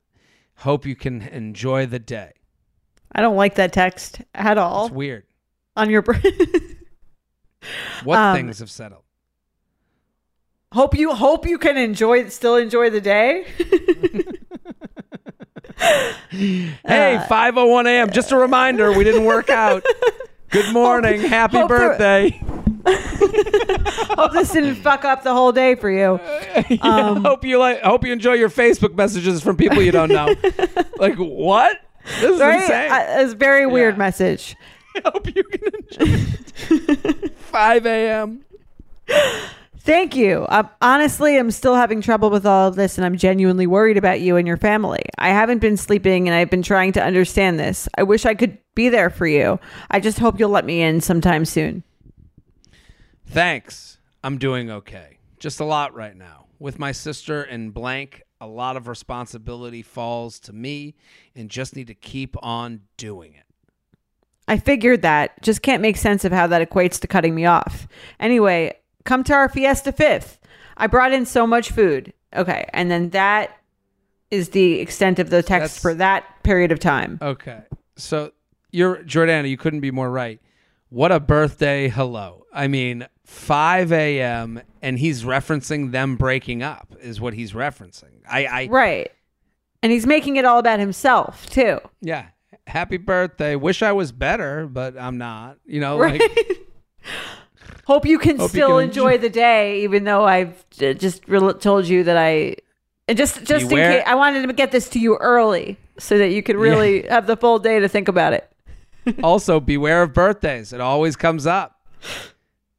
Hope 0.60 0.84
you 0.86 0.94
can 0.96 1.22
enjoy 1.22 1.86
the 1.86 1.98
day. 1.98 2.32
I 3.12 3.22
don't 3.22 3.36
like 3.36 3.54
that 3.56 3.72
text 3.72 4.20
at 4.34 4.56
all 4.58 4.86
It's 4.86 4.94
weird. 4.94 5.24
on 5.76 5.90
your. 5.90 6.02
Brain. 6.02 6.22
What 8.04 8.18
Um, 8.18 8.34
things 8.36 8.58
have 8.60 8.70
settled? 8.70 9.02
hope 10.72 10.94
you 10.96 11.12
hope 11.14 11.46
you 11.46 11.58
can 11.58 11.76
enjoy 11.76 12.28
still 12.28 12.56
enjoy 12.56 12.88
the 12.90 13.00
day. 13.02 13.44
Hey, 16.30 17.18
5:01 17.28 17.86
a.m. 17.86 18.10
Just 18.10 18.32
a 18.32 18.36
reminder, 18.36 18.92
we 18.92 19.02
didn't 19.04 19.24
work 19.24 19.50
out. 19.50 19.84
Good 20.50 20.72
morning. 20.72 21.20
Happy 21.22 21.56
hope 21.58 21.68
birthday. 21.68 22.40
hope 22.86 24.32
this 24.32 24.50
didn't 24.52 24.76
fuck 24.76 25.04
up 25.04 25.22
the 25.22 25.32
whole 25.32 25.52
day 25.52 25.74
for 25.74 25.90
you. 25.90 26.20
Yeah, 26.68 26.78
Um, 26.82 27.24
hope 27.24 27.44
you 27.44 27.58
like 27.58 27.80
hope 27.82 28.04
you 28.04 28.12
enjoy 28.12 28.34
your 28.34 28.48
Facebook 28.50 28.94
messages 28.94 29.42
from 29.42 29.56
people 29.56 29.80
you 29.82 29.92
don't 29.92 30.08
know. 30.10 30.34
like 30.98 31.16
what? 31.16 31.78
This 32.20 32.30
is 32.34 32.40
Right? 32.40 32.60
insane. 32.62 32.90
Uh, 32.92 33.04
it's 33.22 33.32
a 33.32 33.36
very 33.36 33.66
weird 33.66 33.94
Yeah. 33.94 33.98
message. 33.98 34.56
hope 35.04 35.26
you 35.34 35.44
can 35.44 35.60
enjoy 35.74 36.18
it. 36.70 37.32
5 37.38 37.86
a.m. 37.86 38.44
Thank 39.78 40.14
you. 40.14 40.46
I, 40.48 40.68
honestly, 40.82 41.36
I'm 41.38 41.50
still 41.50 41.74
having 41.74 42.00
trouble 42.02 42.30
with 42.30 42.44
all 42.44 42.68
of 42.68 42.76
this, 42.76 42.98
and 42.98 43.04
I'm 43.04 43.16
genuinely 43.16 43.66
worried 43.66 43.96
about 43.96 44.20
you 44.20 44.36
and 44.36 44.46
your 44.46 44.56
family. 44.58 45.02
I 45.18 45.30
haven't 45.30 45.58
been 45.60 45.76
sleeping, 45.76 46.28
and 46.28 46.34
I've 46.34 46.50
been 46.50 46.62
trying 46.62 46.92
to 46.92 47.02
understand 47.02 47.58
this. 47.58 47.88
I 47.96 48.02
wish 48.02 48.26
I 48.26 48.34
could 48.34 48.58
be 48.74 48.88
there 48.88 49.08
for 49.10 49.26
you. 49.26 49.58
I 49.90 50.00
just 50.00 50.18
hope 50.18 50.38
you'll 50.38 50.50
let 50.50 50.64
me 50.66 50.82
in 50.82 51.00
sometime 51.00 51.44
soon. 51.44 51.82
Thanks. 53.30 53.98
I'm 54.24 54.38
doing 54.38 54.70
okay. 54.70 55.18
Just 55.38 55.60
a 55.60 55.64
lot 55.64 55.94
right 55.94 56.16
now. 56.16 56.46
With 56.58 56.78
my 56.78 56.92
sister 56.92 57.42
in 57.42 57.70
blank, 57.70 58.22
a 58.40 58.46
lot 58.46 58.76
of 58.76 58.88
responsibility 58.88 59.82
falls 59.82 60.40
to 60.40 60.52
me 60.52 60.96
and 61.36 61.48
just 61.48 61.76
need 61.76 61.86
to 61.86 61.94
keep 61.94 62.36
on 62.42 62.80
doing 62.96 63.34
it. 63.34 63.44
I 64.48 64.58
figured 64.58 65.02
that. 65.02 65.40
Just 65.42 65.62
can't 65.62 65.80
make 65.80 65.96
sense 65.96 66.24
of 66.24 66.32
how 66.32 66.48
that 66.48 66.68
equates 66.68 66.98
to 67.00 67.06
cutting 67.06 67.34
me 67.34 67.46
off. 67.46 67.86
Anyway, 68.18 68.74
come 69.04 69.22
to 69.24 69.32
our 69.32 69.48
Fiesta 69.48 69.92
5th. 69.92 70.38
I 70.76 70.88
brought 70.88 71.12
in 71.12 71.24
so 71.24 71.46
much 71.46 71.70
food. 71.70 72.12
Okay. 72.34 72.68
And 72.72 72.90
then 72.90 73.10
that 73.10 73.56
is 74.32 74.50
the 74.50 74.80
extent 74.80 75.20
of 75.20 75.30
the 75.30 75.42
text 75.42 75.76
That's- 75.76 75.80
for 75.80 75.94
that 75.94 76.24
period 76.42 76.72
of 76.72 76.80
time. 76.80 77.18
Okay. 77.22 77.62
So 77.96 78.32
you're 78.72 78.96
Jordana, 79.04 79.48
you 79.48 79.56
couldn't 79.56 79.80
be 79.80 79.90
more 79.92 80.10
right. 80.10 80.40
What 80.90 81.12
a 81.12 81.20
birthday 81.20 81.88
hello. 81.88 82.44
I 82.52 82.66
mean, 82.66 83.06
5 83.24 83.92
a.m. 83.92 84.60
and 84.82 84.98
he's 84.98 85.22
referencing 85.22 85.92
them 85.92 86.16
breaking 86.16 86.62
up 86.62 86.94
is 87.00 87.20
what 87.20 87.32
he's 87.34 87.52
referencing. 87.52 88.22
I, 88.28 88.44
I 88.46 88.66
Right. 88.68 89.12
And 89.82 89.92
he's 89.92 90.04
making 90.06 90.36
it 90.36 90.44
all 90.44 90.58
about 90.58 90.78
himself, 90.80 91.48
too. 91.48 91.78
yeah. 92.00 92.26
Happy 92.66 92.98
birthday. 92.98 93.56
Wish 93.56 93.82
I 93.82 93.92
was 93.92 94.12
better, 94.12 94.66
but 94.66 94.96
I'm 94.98 95.16
not. 95.18 95.56
You 95.64 95.80
know, 95.80 95.98
Right. 95.98 96.20
like 96.20 96.58
Hope 97.86 98.06
you 98.06 98.18
can 98.18 98.36
Hope 98.36 98.50
you 98.52 98.60
still 98.60 98.78
can 98.78 98.88
enjoy 98.88 99.12
enjoy- 99.14 99.18
the 99.18 99.30
day, 99.30 99.82
even 99.82 100.04
though 100.04 100.24
I've 100.24 100.68
j- 100.70 100.94
just 100.94 101.26
re- 101.28 101.52
told 101.54 101.86
you 101.88 102.04
that 102.04 102.16
I. 102.16 102.56
And 103.08 103.16
just, 103.18 103.42
just 103.44 103.64
in 103.64 103.70
case, 103.70 104.04
I 104.06 104.14
wanted 104.14 104.46
to 104.46 104.52
get 104.52 104.70
this 104.70 104.88
to 104.90 105.00
you 105.00 105.16
early 105.16 105.76
so 105.98 106.16
that 106.18 106.28
you 106.28 106.42
could 106.44 106.54
really 106.56 107.02
have 107.08 107.26
the 107.26 107.36
full 107.36 107.58
day 107.58 107.80
to 107.80 107.88
think 107.88 108.06
about 108.06 108.32
it. 108.34 108.48
also 109.22 109.60
beware 109.60 110.02
of 110.02 110.12
birthdays. 110.14 110.72
It 110.72 110.80
always 110.80 111.16
comes 111.16 111.46
up. 111.46 111.80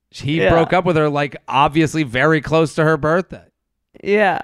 He 0.09 0.41
Yeah. 0.41 0.49
broke 0.49 0.73
up 0.73 0.85
with 0.85 0.95
her 0.97 1.09
like 1.09 1.35
obviously 1.47 2.03
very 2.03 2.41
close 2.41 2.75
to 2.75 2.83
her 2.83 2.97
birthday. 2.97 3.45
Yeah. 4.03 4.41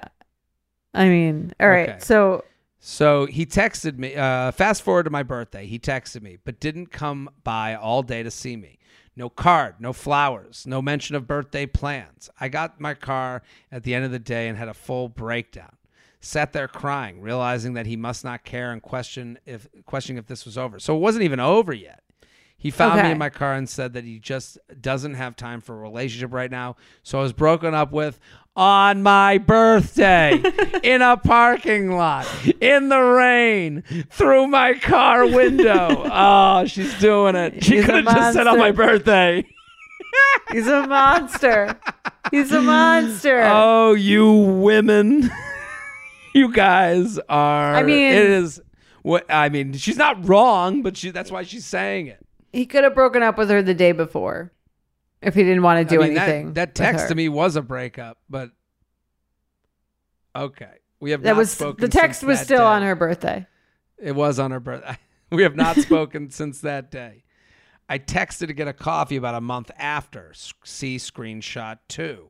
I 0.94 1.08
mean, 1.08 1.52
all 1.60 1.68
right. 1.68 1.88
Okay. 1.90 1.98
So, 2.00 2.44
So 2.80 3.26
he 3.26 3.44
texted 3.44 3.98
me. 3.98 4.14
Uh, 4.14 4.50
fast 4.52 4.82
forward 4.82 5.02
to 5.04 5.10
my 5.10 5.22
birthday. 5.22 5.66
He 5.66 5.78
texted 5.78 6.22
me, 6.22 6.38
but 6.44 6.60
didn't 6.60 6.86
come 6.86 7.28
by 7.44 7.74
all 7.74 8.02
day 8.02 8.22
to 8.22 8.30
see 8.30 8.56
me. 8.56 8.78
No 9.16 9.28
card, 9.28 9.74
no 9.80 9.92
flowers, 9.92 10.64
no 10.64 10.80
mention 10.80 11.16
of 11.16 11.26
birthday 11.26 11.66
plans. 11.66 12.30
I 12.40 12.48
got 12.48 12.80
my 12.80 12.94
car 12.94 13.42
at 13.72 13.82
the 13.82 13.92
end 13.94 14.04
of 14.04 14.12
the 14.12 14.20
day 14.20 14.46
and 14.48 14.56
had 14.56 14.68
a 14.68 14.74
full 14.74 15.08
breakdown. 15.08 15.72
Sat 16.20 16.52
there 16.52 16.68
crying, 16.68 17.20
realizing 17.20 17.74
that 17.74 17.86
he 17.86 17.96
must 17.96 18.24
not 18.24 18.44
care 18.44 18.72
and 18.72 18.82
question 18.82 19.38
if 19.46 19.68
questioning 19.86 20.18
if 20.18 20.26
this 20.26 20.44
was 20.44 20.58
over. 20.58 20.78
So 20.80 20.96
it 20.96 21.00
wasn't 21.00 21.24
even 21.24 21.38
over 21.40 21.72
yet. 21.72 22.02
He 22.60 22.72
found 22.72 23.00
me 23.00 23.12
in 23.12 23.18
my 23.18 23.30
car 23.30 23.54
and 23.54 23.68
said 23.68 23.92
that 23.92 24.02
he 24.02 24.18
just 24.18 24.58
doesn't 24.80 25.14
have 25.14 25.36
time 25.36 25.60
for 25.60 25.76
a 25.76 25.78
relationship 25.78 26.32
right 26.34 26.50
now. 26.50 26.74
So 27.04 27.20
I 27.20 27.22
was 27.22 27.32
broken 27.32 27.72
up 27.72 27.92
with 27.92 28.18
on 28.56 29.00
my 29.04 29.38
birthday 29.38 30.32
in 30.82 31.00
a 31.00 31.16
parking 31.16 31.92
lot 31.92 32.26
in 32.60 32.88
the 32.88 32.98
rain 32.98 33.84
through 34.10 34.48
my 34.48 34.74
car 34.74 35.24
window. 35.26 36.04
Oh, 36.20 36.64
she's 36.66 36.98
doing 36.98 37.36
it. 37.36 37.62
She 37.62 37.80
could 37.80 37.94
have 37.94 38.04
just 38.04 38.34
said 38.34 38.48
on 38.48 38.58
my 38.58 38.72
birthday. 38.72 39.44
he's 40.50 40.66
a 40.66 40.84
monster. 40.88 41.78
he's 42.32 42.50
a 42.50 42.60
monster. 42.60 43.42
Oh, 43.44 43.94
you 43.94 44.32
women. 44.32 45.30
you 46.34 46.52
guys 46.52 47.18
are 47.28 47.74
I 47.74 47.82
mean- 47.82 48.12
it 48.12 48.30
is 48.30 48.60
what 49.02 49.26
I 49.30 49.48
mean, 49.48 49.72
she's 49.74 49.96
not 49.96 50.28
wrong, 50.28 50.82
but 50.82 50.96
she 50.96 51.10
that's 51.10 51.30
why 51.30 51.42
she's 51.42 51.64
saying 51.64 52.08
it. 52.08 52.24
he 52.52 52.66
could 52.66 52.84
have 52.84 52.94
broken 52.94 53.22
up 53.22 53.38
with 53.38 53.48
her 53.50 53.62
the 53.62 53.74
day 53.74 53.92
before 53.92 54.52
if 55.22 55.34
he 55.34 55.42
didn't 55.42 55.62
want 55.62 55.88
to 55.88 55.94
do 55.96 56.02
I 56.02 56.08
mean, 56.08 56.18
anything. 56.18 56.52
That, 56.54 56.70
with 56.70 56.74
text 56.74 57.08
to 57.08 57.14
me 57.14 57.28
was 57.28 57.56
a 57.56 57.62
breakup, 57.62 58.18
but 58.28 58.50
okay. 60.34 60.78
We 61.00 61.12
have 61.12 61.22
That 61.22 61.36
was 61.36 61.56
the 61.56 61.88
text 61.88 62.24
was 62.24 62.40
still 62.40 62.58
day. 62.58 62.64
on 62.64 62.82
her 62.82 62.94
birthday. 62.94 63.46
It 63.98 64.14
was 64.14 64.38
on 64.38 64.50
her 64.50 64.60
birthday. 64.60 64.96
We 65.30 65.42
have 65.42 65.56
not 65.56 65.76
spoken 65.76 66.30
since 66.30 66.62
that 66.62 66.90
day. 66.90 67.22
I 67.86 67.98
texted 67.98 68.46
to 68.46 68.54
get 68.54 68.66
a 68.66 68.72
coffee 68.72 69.16
about 69.16 69.34
a 69.34 69.42
month 69.42 69.70
after. 69.78 70.32
See 70.64 70.96
screenshot 70.96 71.80
two. 71.86 72.28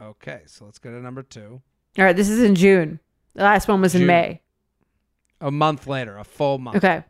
Okay, 0.00 0.42
so 0.46 0.64
let's 0.64 0.78
go 0.78 0.90
to 0.90 1.00
number 1.00 1.24
two. 1.24 1.60
All 1.98 2.04
right, 2.04 2.14
this 2.14 2.28
is 2.28 2.40
in 2.40 2.54
June. 2.54 3.00
The 3.38 3.44
last 3.44 3.68
one 3.68 3.80
was 3.80 3.94
in 3.94 4.00
June. 4.00 4.08
May. 4.08 4.40
A 5.40 5.52
month 5.52 5.86
later, 5.86 6.18
a 6.18 6.24
full 6.24 6.58
month. 6.58 6.78
Okay. 6.78 7.04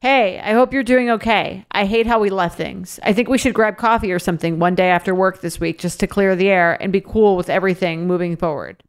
Hey, 0.00 0.40
I 0.40 0.52
hope 0.54 0.72
you're 0.72 0.82
doing 0.82 1.10
okay. 1.10 1.66
I 1.72 1.84
hate 1.84 2.06
how 2.06 2.18
we 2.18 2.30
left 2.30 2.56
things. 2.56 2.98
I 3.02 3.12
think 3.12 3.28
we 3.28 3.36
should 3.36 3.52
grab 3.52 3.76
coffee 3.76 4.10
or 4.10 4.18
something 4.18 4.58
one 4.58 4.74
day 4.74 4.88
after 4.88 5.14
work 5.14 5.42
this 5.42 5.60
week 5.60 5.78
just 5.78 6.00
to 6.00 6.06
clear 6.06 6.34
the 6.34 6.48
air 6.48 6.80
and 6.82 6.90
be 6.90 7.02
cool 7.02 7.36
with 7.36 7.50
everything 7.50 8.06
moving 8.06 8.34
forward. 8.34 8.82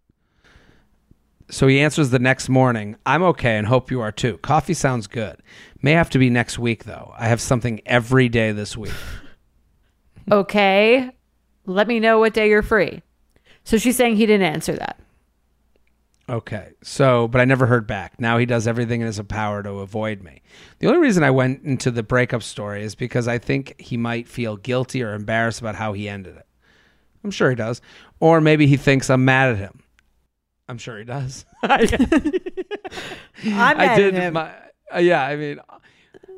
So 1.50 1.68
he 1.68 1.82
answers 1.82 2.12
the 2.12 2.20
next 2.20 2.48
morning. 2.48 2.96
I'm 3.06 3.24
okay 3.24 3.58
and 3.58 3.68
hope 3.68 3.92
you 3.92 4.00
are 4.00 4.14
too. 4.14 4.38
Coffee 4.38 4.74
sounds 4.74 5.08
good. 5.08 5.36
May 5.82 5.92
have 5.92 6.10
to 6.12 6.18
be 6.18 6.30
next 6.30 6.58
week 6.58 6.86
though. 6.86 7.14
I 7.18 7.28
have 7.28 7.42
something 7.42 7.82
every 7.86 8.30
day 8.30 8.54
this 8.54 8.78
week. 8.78 8.94
Okay. 10.32 11.12
Let 11.66 11.90
me 11.90 12.00
know 12.00 12.20
what 12.20 12.34
day 12.34 12.48
you're 12.48 12.62
free. 12.62 13.02
So 13.66 13.78
she's 13.78 13.98
saying 13.98 14.16
he 14.16 14.26
didn't 14.26 14.48
answer 14.48 14.78
that. 14.78 14.98
Okay. 16.30 16.70
So, 16.84 17.28
but 17.28 17.42
I 17.42 17.46
never 17.46 17.66
heard 17.66 17.88
back. 17.88 18.20
Now 18.20 18.38
he 18.38 18.46
does 18.46 18.68
everything 18.68 19.02
in 19.02 19.08
his 19.08 19.20
power 19.28 19.64
to 19.64 19.72
avoid 19.80 20.22
me. 20.22 20.42
The 20.80 20.88
only 20.88 21.00
reason 21.00 21.24
I 21.24 21.32
went 21.32 21.64
into 21.64 21.90
the 21.92 22.04
breakup 22.04 22.44
story 22.44 22.84
is 22.84 22.96
because 22.96 23.28
I 23.28 23.38
think 23.40 23.80
he 23.80 23.98
might 23.98 24.28
feel 24.28 24.56
guilty 24.58 25.02
or 25.04 25.14
embarrassed 25.14 25.60
about 25.60 25.76
how 25.76 25.94
he 25.94 26.08
ended 26.08 26.38
it. 26.38 26.46
I'm 27.24 27.32
sure 27.32 27.50
he 27.50 27.56
does. 27.56 27.82
Or 28.20 28.40
maybe 28.42 28.68
he 28.68 28.78
thinks 28.78 29.10
I'm 29.10 29.26
mad 29.26 29.50
at 29.52 29.58
him. 29.58 29.82
I'm 30.68 30.78
sure 30.78 31.00
he 31.00 31.04
does. 31.04 31.46
I'm 31.64 31.80
I 33.44 33.96
did 33.98 34.14
at 34.16 34.22
him. 34.24 34.34
my 34.34 34.52
uh, 34.94 35.00
yeah, 35.00 35.24
I 35.24 35.36
mean 35.36 35.60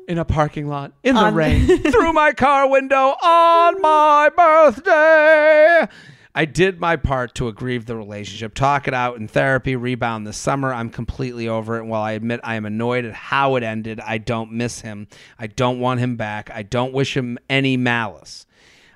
in 0.08 0.18
a 0.18 0.24
parking 0.24 0.66
lot 0.68 0.92
in 1.04 1.14
the 1.14 1.20
On- 1.20 1.34
rain 1.34 1.66
through 1.92 2.12
my 2.12 2.32
car 2.32 2.68
window 2.68 3.14
on 3.22 3.80
my 3.80 4.30
birthday. 4.36 5.86
I 6.34 6.46
did 6.46 6.80
my 6.80 6.96
part 6.96 7.34
to 7.34 7.48
aggrieve 7.48 7.84
the 7.84 7.96
relationship, 7.96 8.54
talk 8.54 8.88
it 8.88 8.94
out 8.94 9.18
in 9.18 9.28
therapy, 9.28 9.76
rebound 9.76 10.26
this 10.26 10.38
summer. 10.38 10.72
I'm 10.72 10.88
completely 10.88 11.46
over 11.46 11.76
it. 11.76 11.80
And 11.80 11.90
while 11.90 12.02
I 12.02 12.12
admit 12.12 12.40
I 12.42 12.54
am 12.54 12.64
annoyed 12.64 13.04
at 13.04 13.12
how 13.12 13.56
it 13.56 13.62
ended, 13.62 14.00
I 14.00 14.16
don't 14.16 14.52
miss 14.52 14.80
him. 14.80 15.08
I 15.38 15.46
don't 15.46 15.78
want 15.78 16.00
him 16.00 16.16
back. 16.16 16.50
I 16.50 16.62
don't 16.62 16.94
wish 16.94 17.14
him 17.16 17.38
any 17.50 17.76
malice. 17.76 18.46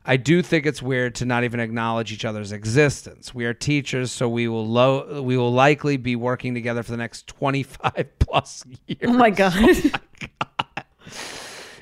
I 0.09 0.17
do 0.17 0.41
think 0.41 0.67
it's 0.67 0.81
weird 0.81 1.17
to 1.17 1.25
not 1.25 1.43
even 1.43 1.59
acknowledge 1.59 2.13
each 2.13 2.25
other's 2.25 2.53
existence. 2.53 3.35
We 3.35 3.45
are 3.45 3.53
teachers, 3.53 4.13
so 4.13 4.29
we 4.29 4.47
will 4.47 4.67
lo- 4.67 5.21
we 5.21 5.37
will 5.37 5.53
likely 5.53 5.97
be 5.97 6.15
working 6.15 6.55
together 6.55 6.85
for 6.85 6.93
the 6.93 6.97
next 6.97 7.27
25 7.27 8.07
plus 8.21 8.65
years. 8.87 9.01
Oh 9.03 9.13
my 9.13 9.31
God. 9.31 9.53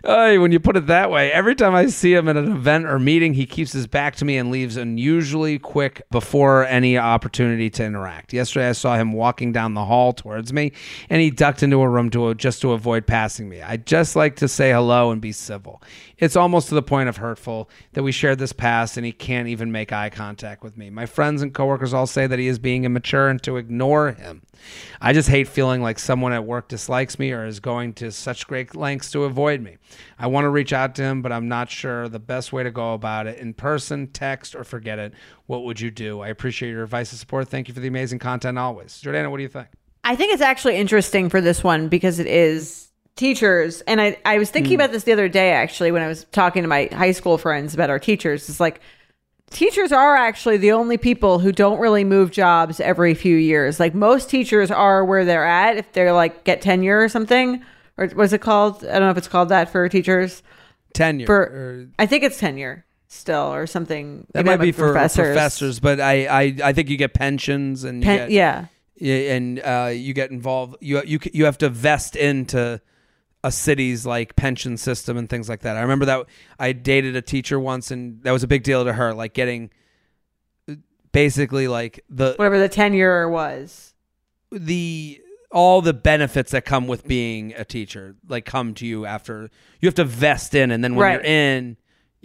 Oh, 0.06 0.38
when 0.38 0.52
you 0.52 0.60
put 0.60 0.76
it 0.76 0.86
that 0.88 1.10
way, 1.10 1.32
every 1.32 1.54
time 1.54 1.74
I 1.74 1.86
see 1.86 2.12
him 2.12 2.28
at 2.28 2.36
an 2.36 2.52
event 2.52 2.84
or 2.84 2.98
meeting, 2.98 3.32
he 3.32 3.46
keeps 3.46 3.72
his 3.72 3.86
back 3.86 4.16
to 4.16 4.26
me 4.26 4.36
and 4.36 4.50
leaves 4.50 4.76
unusually 4.76 5.58
quick 5.58 6.02
before 6.10 6.66
any 6.66 6.98
opportunity 6.98 7.70
to 7.70 7.84
interact. 7.84 8.34
Yesterday, 8.34 8.68
I 8.68 8.72
saw 8.72 8.96
him 8.96 9.14
walking 9.14 9.50
down 9.50 9.72
the 9.72 9.86
hall 9.86 10.12
towards 10.12 10.52
me, 10.52 10.72
and 11.08 11.22
he 11.22 11.30
ducked 11.30 11.62
into 11.62 11.80
a 11.80 11.88
room 11.88 12.10
to 12.10 12.34
just 12.34 12.60
to 12.60 12.72
avoid 12.72 13.06
passing 13.06 13.48
me. 13.48 13.62
I 13.62 13.78
just 13.78 14.14
like 14.14 14.36
to 14.36 14.48
say 14.48 14.72
hello 14.72 15.10
and 15.10 15.22
be 15.22 15.32
civil. 15.32 15.82
It's 16.18 16.36
almost 16.36 16.68
to 16.68 16.74
the 16.74 16.82
point 16.82 17.08
of 17.08 17.16
hurtful 17.16 17.68
that 17.92 18.02
we 18.02 18.12
shared 18.12 18.38
this 18.38 18.52
past, 18.52 18.96
and 18.96 19.04
he 19.04 19.12
can't 19.12 19.48
even 19.48 19.72
make 19.72 19.92
eye 19.92 20.10
contact 20.10 20.62
with 20.62 20.76
me. 20.76 20.90
My 20.90 21.06
friends 21.06 21.42
and 21.42 21.52
coworkers 21.52 21.92
all 21.92 22.06
say 22.06 22.26
that 22.26 22.38
he 22.38 22.46
is 22.46 22.58
being 22.58 22.84
immature 22.84 23.28
and 23.28 23.42
to 23.42 23.56
ignore 23.56 24.12
him. 24.12 24.42
I 25.00 25.12
just 25.12 25.28
hate 25.28 25.48
feeling 25.48 25.82
like 25.82 25.98
someone 25.98 26.32
at 26.32 26.44
work 26.44 26.68
dislikes 26.68 27.18
me 27.18 27.32
or 27.32 27.44
is 27.46 27.60
going 27.60 27.94
to 27.94 28.12
such 28.12 28.46
great 28.46 28.74
lengths 28.74 29.10
to 29.12 29.24
avoid 29.24 29.60
me. 29.60 29.76
I 30.18 30.28
want 30.28 30.44
to 30.44 30.50
reach 30.50 30.72
out 30.72 30.94
to 30.96 31.02
him, 31.02 31.22
but 31.22 31.32
I'm 31.32 31.48
not 31.48 31.70
sure 31.70 32.08
the 32.08 32.18
best 32.18 32.52
way 32.52 32.62
to 32.62 32.70
go 32.70 32.94
about 32.94 33.26
it. 33.26 33.38
In 33.38 33.52
person, 33.54 34.06
text, 34.08 34.54
or 34.54 34.64
forget 34.64 34.98
it. 34.98 35.14
What 35.46 35.64
would 35.64 35.80
you 35.80 35.90
do? 35.90 36.20
I 36.20 36.28
appreciate 36.28 36.70
your 36.70 36.84
advice 36.84 37.10
and 37.12 37.18
support. 37.18 37.48
Thank 37.48 37.68
you 37.68 37.74
for 37.74 37.80
the 37.80 37.88
amazing 37.88 38.20
content 38.20 38.58
always. 38.58 39.00
Jordana, 39.02 39.30
what 39.30 39.38
do 39.38 39.42
you 39.42 39.48
think? 39.48 39.68
I 40.04 40.16
think 40.16 40.32
it's 40.32 40.42
actually 40.42 40.76
interesting 40.76 41.30
for 41.30 41.40
this 41.40 41.64
one 41.64 41.88
because 41.88 42.18
it 42.18 42.26
is 42.26 42.83
teachers. 43.16 43.80
And 43.82 44.00
I, 44.00 44.16
I 44.24 44.38
was 44.38 44.50
thinking 44.50 44.74
about 44.74 44.92
this 44.92 45.04
the 45.04 45.12
other 45.12 45.28
day, 45.28 45.52
actually, 45.52 45.92
when 45.92 46.02
I 46.02 46.08
was 46.08 46.24
talking 46.32 46.62
to 46.62 46.68
my 46.68 46.88
high 46.92 47.12
school 47.12 47.38
friends 47.38 47.74
about 47.74 47.90
our 47.90 47.98
teachers. 47.98 48.48
It's 48.48 48.60
like, 48.60 48.80
teachers 49.50 49.92
are 49.92 50.16
actually 50.16 50.56
the 50.56 50.72
only 50.72 50.96
people 50.98 51.38
who 51.38 51.52
don't 51.52 51.78
really 51.78 52.04
move 52.04 52.30
jobs 52.30 52.80
every 52.80 53.14
few 53.14 53.36
years. 53.36 53.78
Like 53.78 53.94
most 53.94 54.28
teachers 54.28 54.70
are 54.70 55.04
where 55.04 55.24
they're 55.24 55.46
at 55.46 55.76
if 55.76 55.92
they're 55.92 56.12
like 56.12 56.44
get 56.44 56.60
tenure 56.60 57.00
or 57.00 57.08
something. 57.08 57.64
Or 57.96 58.08
was 58.16 58.32
it 58.32 58.40
called? 58.40 58.84
I 58.84 58.94
don't 58.94 59.02
know 59.02 59.10
if 59.10 59.16
it's 59.16 59.28
called 59.28 59.50
that 59.50 59.70
for 59.70 59.88
teachers. 59.88 60.42
Tenure. 60.92 61.26
For 61.26 61.40
or- 61.42 61.88
I 61.98 62.06
think 62.06 62.24
it's 62.24 62.38
tenure 62.38 62.84
still 63.06 63.54
or 63.54 63.66
something. 63.66 64.26
that 64.32 64.44
might 64.44 64.56
be 64.56 64.72
for 64.72 64.92
professors. 64.92 65.78
but 65.78 66.00
I, 66.00 66.26
I, 66.26 66.56
I 66.64 66.72
think 66.72 66.88
you 66.88 66.96
get 66.96 67.14
pensions 67.14 67.84
and 67.84 68.02
you 68.02 68.04
Pen- 68.04 68.28
get. 68.28 68.30
Yeah, 68.30 68.66
and 69.34 69.60
uh, 69.60 69.90
you 69.92 70.14
get 70.14 70.30
involved. 70.30 70.76
You 70.80 71.02
you 71.04 71.18
you 71.32 71.44
have 71.46 71.58
to 71.58 71.68
vest 71.68 72.14
into 72.16 72.80
a 73.44 73.52
city's 73.52 74.04
like 74.04 74.34
pension 74.34 74.76
system 74.76 75.16
and 75.16 75.28
things 75.28 75.48
like 75.48 75.60
that. 75.60 75.76
I 75.76 75.82
remember 75.82 76.06
that 76.06 76.26
I 76.58 76.72
dated 76.72 77.14
a 77.14 77.22
teacher 77.22 77.60
once, 77.60 77.90
and 77.92 78.20
that 78.24 78.32
was 78.32 78.42
a 78.42 78.48
big 78.48 78.62
deal 78.64 78.84
to 78.84 78.92
her, 78.92 79.14
like 79.14 79.34
getting 79.34 79.70
basically 81.12 81.68
like 81.68 82.00
the 82.08 82.34
Whatever 82.36 82.58
the 82.58 82.68
tenure 82.68 83.28
was. 83.28 83.94
the 84.50 85.20
all 85.50 85.80
the 85.80 85.92
benefits 85.94 86.50
that 86.50 86.64
come 86.64 86.88
with 86.88 87.06
being 87.06 87.54
a 87.56 87.64
teacher, 87.64 88.16
like 88.28 88.44
come 88.44 88.74
to 88.74 88.86
you 88.86 89.06
after 89.06 89.50
you 89.80 89.86
have 89.86 89.94
to 89.94 90.04
vest 90.04 90.54
in, 90.54 90.70
and 90.72 90.82
then 90.82 90.94
when 90.96 91.04
Right. 91.04 91.12
you're 91.14 91.22
in. 91.22 91.76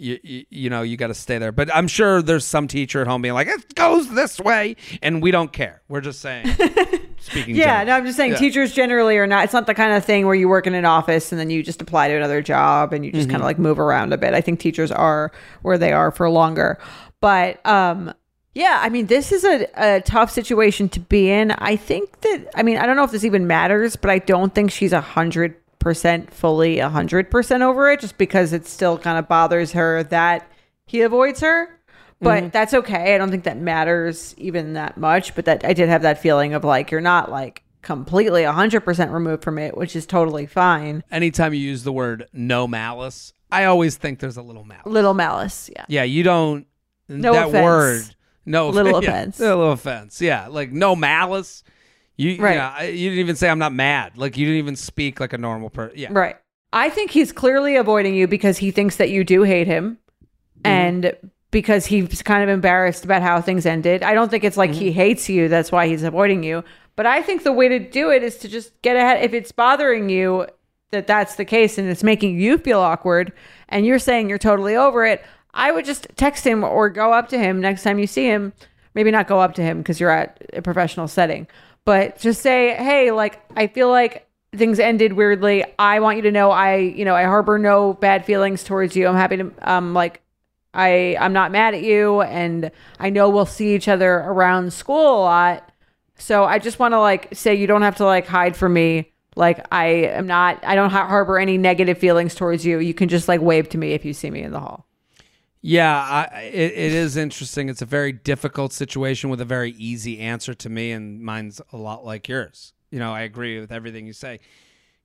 You, 0.02 0.18
you, 0.22 0.44
you 0.48 0.70
know 0.70 0.80
you 0.80 0.96
got 0.96 1.08
to 1.08 1.14
stay 1.14 1.36
there 1.36 1.52
but 1.52 1.68
i'm 1.76 1.86
sure 1.86 2.22
there's 2.22 2.46
some 2.46 2.66
teacher 2.68 3.02
at 3.02 3.06
home 3.06 3.20
being 3.20 3.34
like 3.34 3.48
it 3.48 3.74
goes 3.74 4.08
this 4.14 4.40
way 4.40 4.76
and 5.02 5.20
we 5.22 5.30
don't 5.30 5.52
care 5.52 5.82
we're 5.88 6.00
just 6.00 6.22
saying 6.22 6.46
speaking 7.20 7.54
Yeah, 7.56 7.64
generally. 7.66 7.86
no, 7.86 7.96
I'm 7.96 8.04
just 8.06 8.16
saying 8.16 8.32
Yeah. 8.32 8.38
teachers 8.38 8.72
generally 8.72 9.16
are 9.18 9.26
not. 9.26 9.44
It's 9.44 9.52
not 9.52 9.66
the 9.66 9.74
kind 9.74 9.92
of 9.92 10.04
thing 10.04 10.26
where 10.26 10.34
you 10.34 10.48
work 10.48 10.66
in 10.66 10.74
an 10.74 10.84
office 10.84 11.32
and 11.32 11.40
then 11.40 11.50
you 11.50 11.62
just 11.62 11.80
apply 11.80 12.08
to 12.08 12.14
another 12.14 12.42
job 12.42 12.92
and 12.92 13.04
you 13.04 13.12
just 13.12 13.22
Mm-hmm. 13.24 13.30
kind 13.32 13.42
of 13.42 13.46
like 13.46 13.58
move 13.58 13.78
around 13.78 14.12
a 14.12 14.18
bit. 14.18 14.34
I 14.34 14.40
think 14.40 14.60
teachers 14.60 14.90
are 14.90 15.30
where 15.62 15.78
they 15.78 15.92
are 15.92 16.10
for 16.10 16.28
longer. 16.30 16.78
But 17.20 17.64
um, 17.66 18.12
yeah, 18.54 18.80
I 18.82 18.88
mean, 18.88 19.06
this 19.06 19.30
is 19.32 19.44
a, 19.44 19.66
a 19.76 20.00
tough 20.00 20.30
situation 20.30 20.88
to 20.90 21.00
be 21.00 21.30
in. 21.30 21.50
I 21.52 21.76
think 21.76 22.20
that 22.22 22.48
I 22.54 22.62
mean, 22.62 22.78
I 22.78 22.86
don't 22.86 22.96
know 22.96 23.04
if 23.04 23.10
this 23.12 23.24
even 23.24 23.46
matters, 23.46 23.96
but 23.96 24.10
I 24.10 24.18
don't 24.18 24.54
think 24.54 24.70
she's 24.72 24.92
a 24.92 25.00
hundred 25.00 25.54
percent 25.78 26.30
fully 26.32 26.78
a 26.78 26.88
hundred 26.88 27.30
percent 27.30 27.62
over 27.62 27.90
it, 27.90 28.00
just 28.00 28.18
because 28.18 28.52
it 28.52 28.66
still 28.66 28.98
kind 28.98 29.18
of 29.18 29.28
bothers 29.28 29.72
her 29.72 30.02
that 30.04 30.46
he 30.86 31.00
avoids 31.02 31.40
her. 31.40 31.68
But 32.20 32.42
Mm-hmm. 32.42 32.48
that's 32.50 32.74
okay. 32.74 33.14
I 33.14 33.18
don't 33.18 33.30
think 33.30 33.44
that 33.44 33.56
matters 33.58 34.34
even 34.36 34.74
that 34.74 34.96
much. 34.98 35.34
But 35.34 35.46
that 35.46 35.64
I 35.64 35.72
did 35.72 35.88
have 35.88 36.02
that 36.02 36.20
feeling 36.20 36.52
of 36.54 36.64
like 36.64 36.90
you're 36.90 37.00
not 37.00 37.30
like 37.30 37.62
completely 37.82 38.42
100% 38.42 39.10
removed 39.12 39.42
from 39.42 39.58
it, 39.58 39.74
which 39.76 39.96
is 39.96 40.04
totally 40.06 40.44
fine. 40.46 41.02
anytime 41.10 41.54
you 41.54 41.60
use 41.60 41.82
the 41.82 41.92
word 41.92 42.26
no 42.32 42.66
malice, 42.68 43.32
I 43.50 43.64
always 43.64 43.96
think 43.96 44.18
there's 44.18 44.36
a 44.36 44.42
little 44.42 44.64
malice. 44.64 44.84
Little 44.86 45.14
malice. 45.14 45.70
Yeah. 45.74 45.86
Yeah, 45.88 46.02
you 46.02 46.22
don't 46.22 46.66
No 47.08 47.32
that 47.32 47.48
offense. 47.48 47.64
word. 47.64 48.02
No 48.44 48.68
Little 48.70 49.02
yeah, 49.02 49.08
offense. 49.10 49.40
A 49.40 49.42
little 49.56 49.72
offense. 49.72 50.20
Yeah, 50.20 50.48
like 50.48 50.72
no 50.72 50.94
malice. 50.94 51.64
You 52.18 52.36
Right. 52.36 52.56
yeah, 52.56 52.82
you 52.82 53.08
didn't 53.08 53.20
even 53.20 53.36
say 53.36 53.48
I'm 53.48 53.58
not 53.58 53.72
mad. 53.72 54.18
Like 54.18 54.36
you 54.36 54.44
didn't 54.44 54.58
even 54.58 54.76
speak 54.76 55.20
like 55.20 55.32
a 55.32 55.38
normal 55.38 55.70
person. 55.70 55.98
Yeah. 55.98 56.08
Right. 56.12 56.36
I 56.72 56.90
think 56.90 57.10
he's 57.12 57.32
clearly 57.32 57.76
avoiding 57.76 58.14
you 58.14 58.26
because 58.28 58.58
he 58.58 58.70
thinks 58.72 58.96
that 58.96 59.08
you 59.08 59.24
do 59.24 59.42
hate 59.42 59.66
him 59.66 59.98
and 60.64 61.16
because 61.50 61.86
he's 61.86 62.22
kind 62.22 62.42
of 62.42 62.48
embarrassed 62.48 63.04
about 63.04 63.22
how 63.22 63.40
things 63.40 63.66
ended. 63.66 64.02
I 64.02 64.14
don't 64.14 64.30
think 64.30 64.44
it's 64.44 64.56
like 64.56 64.70
he 64.70 64.92
hates 64.92 65.28
you, 65.28 65.48
that's 65.48 65.72
why 65.72 65.88
he's 65.88 66.02
avoiding 66.02 66.42
you. 66.42 66.64
But 66.96 67.06
I 67.06 67.22
think 67.22 67.42
the 67.42 67.52
way 67.52 67.68
to 67.68 67.78
do 67.78 68.10
it 68.10 68.22
is 68.22 68.36
to 68.38 68.48
just 68.48 68.80
get 68.82 68.96
ahead. 68.96 69.24
If 69.24 69.32
it's 69.32 69.52
bothering 69.52 70.08
you 70.08 70.46
that 70.90 71.06
that's 71.06 71.36
the 71.36 71.44
case 71.44 71.78
and 71.78 71.88
it's 71.88 72.02
making 72.02 72.38
you 72.38 72.58
feel 72.58 72.80
awkward 72.80 73.32
and 73.68 73.86
you're 73.86 73.98
saying 73.98 74.28
you're 74.28 74.38
totally 74.38 74.76
over 74.76 75.04
it, 75.04 75.24
I 75.54 75.72
would 75.72 75.84
just 75.84 76.08
text 76.16 76.46
him 76.46 76.62
or 76.62 76.90
go 76.90 77.12
up 77.12 77.28
to 77.30 77.38
him 77.38 77.60
next 77.60 77.82
time 77.82 77.98
you 77.98 78.06
see 78.06 78.26
him. 78.26 78.52
Maybe 78.94 79.10
not 79.10 79.28
go 79.28 79.40
up 79.40 79.54
to 79.54 79.62
him 79.62 79.78
because 79.78 80.00
you're 80.00 80.10
at 80.10 80.44
a 80.52 80.62
professional 80.62 81.06
setting, 81.06 81.46
but 81.84 82.18
just 82.18 82.42
say, 82.42 82.74
hey, 82.74 83.12
like, 83.12 83.40
I 83.56 83.68
feel 83.68 83.88
like 83.88 84.28
things 84.52 84.80
ended 84.80 85.12
weirdly. 85.12 85.64
I 85.78 86.00
want 86.00 86.16
you 86.16 86.22
to 86.22 86.32
know 86.32 86.50
I, 86.50 86.76
you 86.76 87.04
know, 87.04 87.14
I 87.14 87.22
harbor 87.22 87.56
no 87.56 87.94
bad 87.94 88.24
feelings 88.24 88.64
towards 88.64 88.96
you. 88.96 89.06
I'm 89.06 89.14
happy 89.14 89.36
to, 89.36 89.52
um, 89.62 89.94
like, 89.94 90.22
I, 90.72 91.16
I'm 91.20 91.32
not 91.32 91.50
mad 91.52 91.74
at 91.74 91.82
you 91.82 92.20
and 92.22 92.70
I 92.98 93.10
know 93.10 93.28
we'll 93.28 93.46
see 93.46 93.74
each 93.74 93.88
other 93.88 94.14
around 94.14 94.72
school 94.72 95.20
a 95.20 95.22
lot. 95.22 95.72
So 96.16 96.44
I 96.44 96.58
just 96.58 96.78
want 96.78 96.92
to 96.92 97.00
like 97.00 97.28
say 97.34 97.54
you 97.54 97.66
don't 97.66 97.82
have 97.82 97.96
to 97.96 98.04
like 98.04 98.26
hide 98.26 98.56
from 98.56 98.74
me. 98.74 99.12
Like 99.36 99.66
I 99.72 99.86
am 99.86 100.26
not, 100.26 100.62
I 100.64 100.74
don't 100.74 100.90
ha- 100.90 101.06
harbor 101.06 101.38
any 101.38 101.56
negative 101.58 101.98
feelings 101.98 102.34
towards 102.34 102.64
you. 102.64 102.78
You 102.78 102.94
can 102.94 103.08
just 103.08 103.28
like 103.28 103.40
wave 103.40 103.68
to 103.70 103.78
me 103.78 103.92
if 103.92 104.04
you 104.04 104.12
see 104.12 104.30
me 104.30 104.42
in 104.42 104.52
the 104.52 104.60
hall. 104.60 104.86
Yeah, 105.62 106.26
I, 106.32 106.42
it, 106.42 106.72
it 106.72 106.92
is 106.92 107.16
interesting. 107.16 107.68
It's 107.68 107.82
a 107.82 107.86
very 107.86 108.12
difficult 108.12 108.72
situation 108.72 109.28
with 109.28 109.40
a 109.40 109.44
very 109.44 109.72
easy 109.72 110.18
answer 110.18 110.54
to 110.54 110.70
me, 110.70 110.90
and 110.90 111.20
mine's 111.20 111.60
a 111.72 111.76
lot 111.76 112.04
like 112.04 112.28
yours. 112.28 112.72
You 112.90 112.98
know, 112.98 113.12
I 113.12 113.20
agree 113.20 113.60
with 113.60 113.70
everything 113.70 114.06
you 114.06 114.14
say. 114.14 114.40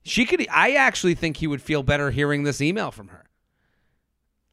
She 0.04 0.25
could. 0.25 0.47
I 0.49 0.75
actually 0.75 1.15
think 1.15 1.38
he 1.38 1.47
would 1.47 1.62
feel 1.62 1.84
better 1.84 2.10
hearing 2.10 2.43
this 2.43 2.62
email 2.62 2.91
from 2.91 3.10
her. 3.10 3.25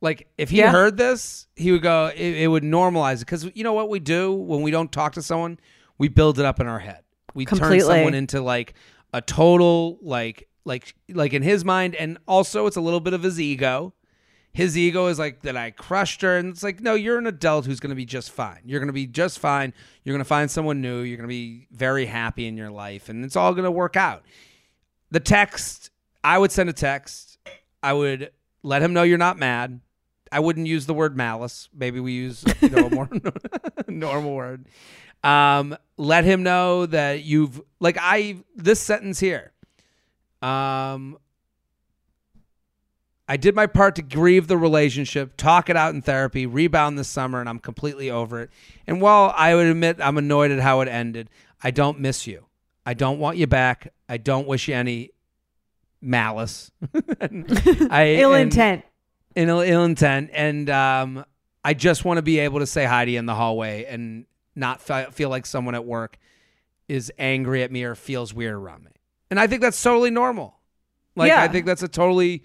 Like 0.03 0.29
if 0.37 0.51
he 0.51 0.59
Yeah. 0.59 0.71
heard 0.71 0.99
this, 0.99 1.47
he 1.57 1.73
would 1.73 1.81
go. 1.81 2.11
It, 2.15 2.43
it 2.43 2.49
would 2.49 2.63
normalize 2.65 3.17
it 3.17 3.21
because 3.21 3.49
you 3.55 3.65
know 3.65 3.73
what 3.73 3.89
we 3.89 4.01
do 4.01 4.35
when 4.35 4.61
we 4.61 4.71
don't 4.71 4.93
talk 4.93 5.15
to 5.15 5.23
someone, 5.23 5.59
we 5.97 6.09
build 6.09 6.39
it 6.39 6.45
up 6.45 6.61
in 6.61 6.67
our 6.67 6.81
head. 6.81 7.01
We 7.35 7.47
turn 7.47 7.81
someone 7.81 8.13
into 8.15 8.43
like 8.43 8.75
a 9.15 9.23
total 9.23 9.99
like 10.03 10.49
like 10.67 10.95
like 11.09 11.33
in 11.33 11.43
his 11.43 11.65
mind, 11.65 11.95
and 11.95 12.19
also 12.29 12.67
it's 12.67 12.77
a 12.77 12.81
little 12.83 13.01
bit 13.01 13.15
of 13.15 13.23
his 13.23 13.41
ego 13.41 13.95
his 14.55 14.77
ego 14.77 15.07
is 15.07 15.19
like 15.19 15.43
that 15.43 15.57
I 15.57 15.71
crushed 15.71 16.21
her, 16.23 16.37
and 16.37 16.51
it's 16.51 16.63
like, 16.63 16.81
no, 16.81 16.95
you're 16.95 17.19
an 17.19 17.27
adult 17.27 17.65
who's 17.65 17.81
going 17.81 17.91
to 17.91 17.97
be 17.97 18.05
just 18.05 18.31
fine. 18.31 18.61
You're 18.65 18.81
going 18.81 18.89
to 18.89 18.93
be 18.93 19.07
just 19.07 19.39
fine. 19.39 19.73
You're 20.05 20.13
going 20.13 20.25
to 20.25 20.29
find 20.29 20.51
someone 20.51 20.83
new. 20.83 21.01
You're 21.01 21.17
going 21.17 21.29
to 21.29 21.33
be 21.33 21.69
very 21.71 22.05
happy 22.05 22.47
in 22.47 22.57
your 22.57 22.71
life, 22.71 23.09
and 23.09 23.25
it's 23.25 23.37
all 23.37 23.53
going 23.53 23.65
to 23.65 23.71
work 23.71 23.97
out. 23.97 24.25
The 25.11 25.21
text, 25.21 25.91
I 26.23 26.37
would 26.37 26.53
send 26.53 26.69
a 26.69 26.75
text. 26.75 27.39
I 27.83 27.95
would 27.95 28.31
let 28.63 28.83
him 28.83 28.93
know 28.93 29.03
you're 29.03 29.19
not 29.19 29.39
mad. 29.39 29.81
I 30.33 30.41
wouldn't 30.41 30.67
use 30.67 30.87
the 30.87 30.95
word 30.95 31.17
malice. 31.17 31.69
Maybe 31.75 32.01
we 32.01 32.13
use 32.13 32.45
you 32.61 32.71
know, 32.71 32.87
a 32.87 32.91
more 32.91 33.09
normal 33.87 34.35
word. 34.35 34.67
Um, 35.23 35.77
let 35.97 36.25
him 36.25 36.43
know 36.43 36.87
that 36.87 37.23
you've 37.23 37.61
like 37.79 37.99
I 38.01 38.39
this 38.57 38.81
sentence 38.81 39.21
here. 39.21 39.53
Um, 40.41 41.19
I 43.29 43.37
did 43.37 43.55
my 43.55 43.67
part 43.67 43.95
to 43.97 44.03
grieve 44.03 44.49
the 44.49 44.59
relationship, 44.59 45.37
talk 45.37 45.71
it 45.71 45.77
out 45.77 45.95
in 45.95 46.03
therapy, 46.03 46.45
rebound 46.45 46.99
this 46.99 47.09
summer, 47.09 47.39
and 47.39 47.49
I'm 47.49 47.61
completely 47.61 48.11
over 48.11 48.41
it. 48.41 48.51
And 48.87 49.01
while 49.01 49.33
I 49.37 49.55
would 49.55 49.67
admit 49.67 49.99
I'm 50.01 50.19
annoyed 50.19 50.51
at 50.51 50.59
how 50.59 50.81
it 50.81 50.89
ended, 50.89 51.31
I 51.63 51.71
don't 51.71 52.01
miss 52.01 52.27
you. 52.27 52.47
I 52.85 52.95
don't 52.95 53.19
want 53.21 53.37
you 53.37 53.47
back. 53.47 53.93
I 54.09 54.17
don't 54.17 54.49
wish 54.49 54.67
you 54.67 54.75
any 54.75 55.11
malice. 56.01 56.73
I, 57.21 58.17
Ill 58.19 58.35
intent. 58.35 58.85
In 59.37 59.49
ill, 59.49 59.61
ill 59.61 59.85
intent, 59.85 60.31
and 60.33 60.69
um, 60.71 61.25
I 61.65 61.75
just 61.75 62.05
want 62.05 62.19
to 62.19 62.23
be 62.23 62.39
able 62.41 62.59
to 62.61 62.67
say 62.67 62.85
hi 62.85 63.05
to 63.05 63.11
you 63.11 63.19
in 63.19 63.27
the 63.27 63.35
hallway 63.35 63.85
and 63.85 64.27
not 64.55 64.81
fe- 64.81 65.07
feel 65.13 65.29
like 65.29 65.47
someone 65.47 65.75
at 65.75 65.85
work 65.85 66.19
is 66.89 67.11
angry 67.19 67.63
at 67.63 67.71
me 67.73 67.85
or 67.85 67.95
feels 67.95 68.35
weird 68.35 68.55
around 68.55 68.85
me. 68.85 68.91
And 69.31 69.41
I 69.41 69.47
think 69.47 69.63
that's 69.63 69.81
totally 69.83 70.11
normal. 70.11 70.59
Like 71.17 71.29
Yeah. 71.29 71.41
I 71.43 71.49
think 71.49 71.65
that's 71.65 71.83
a 71.83 71.89
totally 71.89 72.43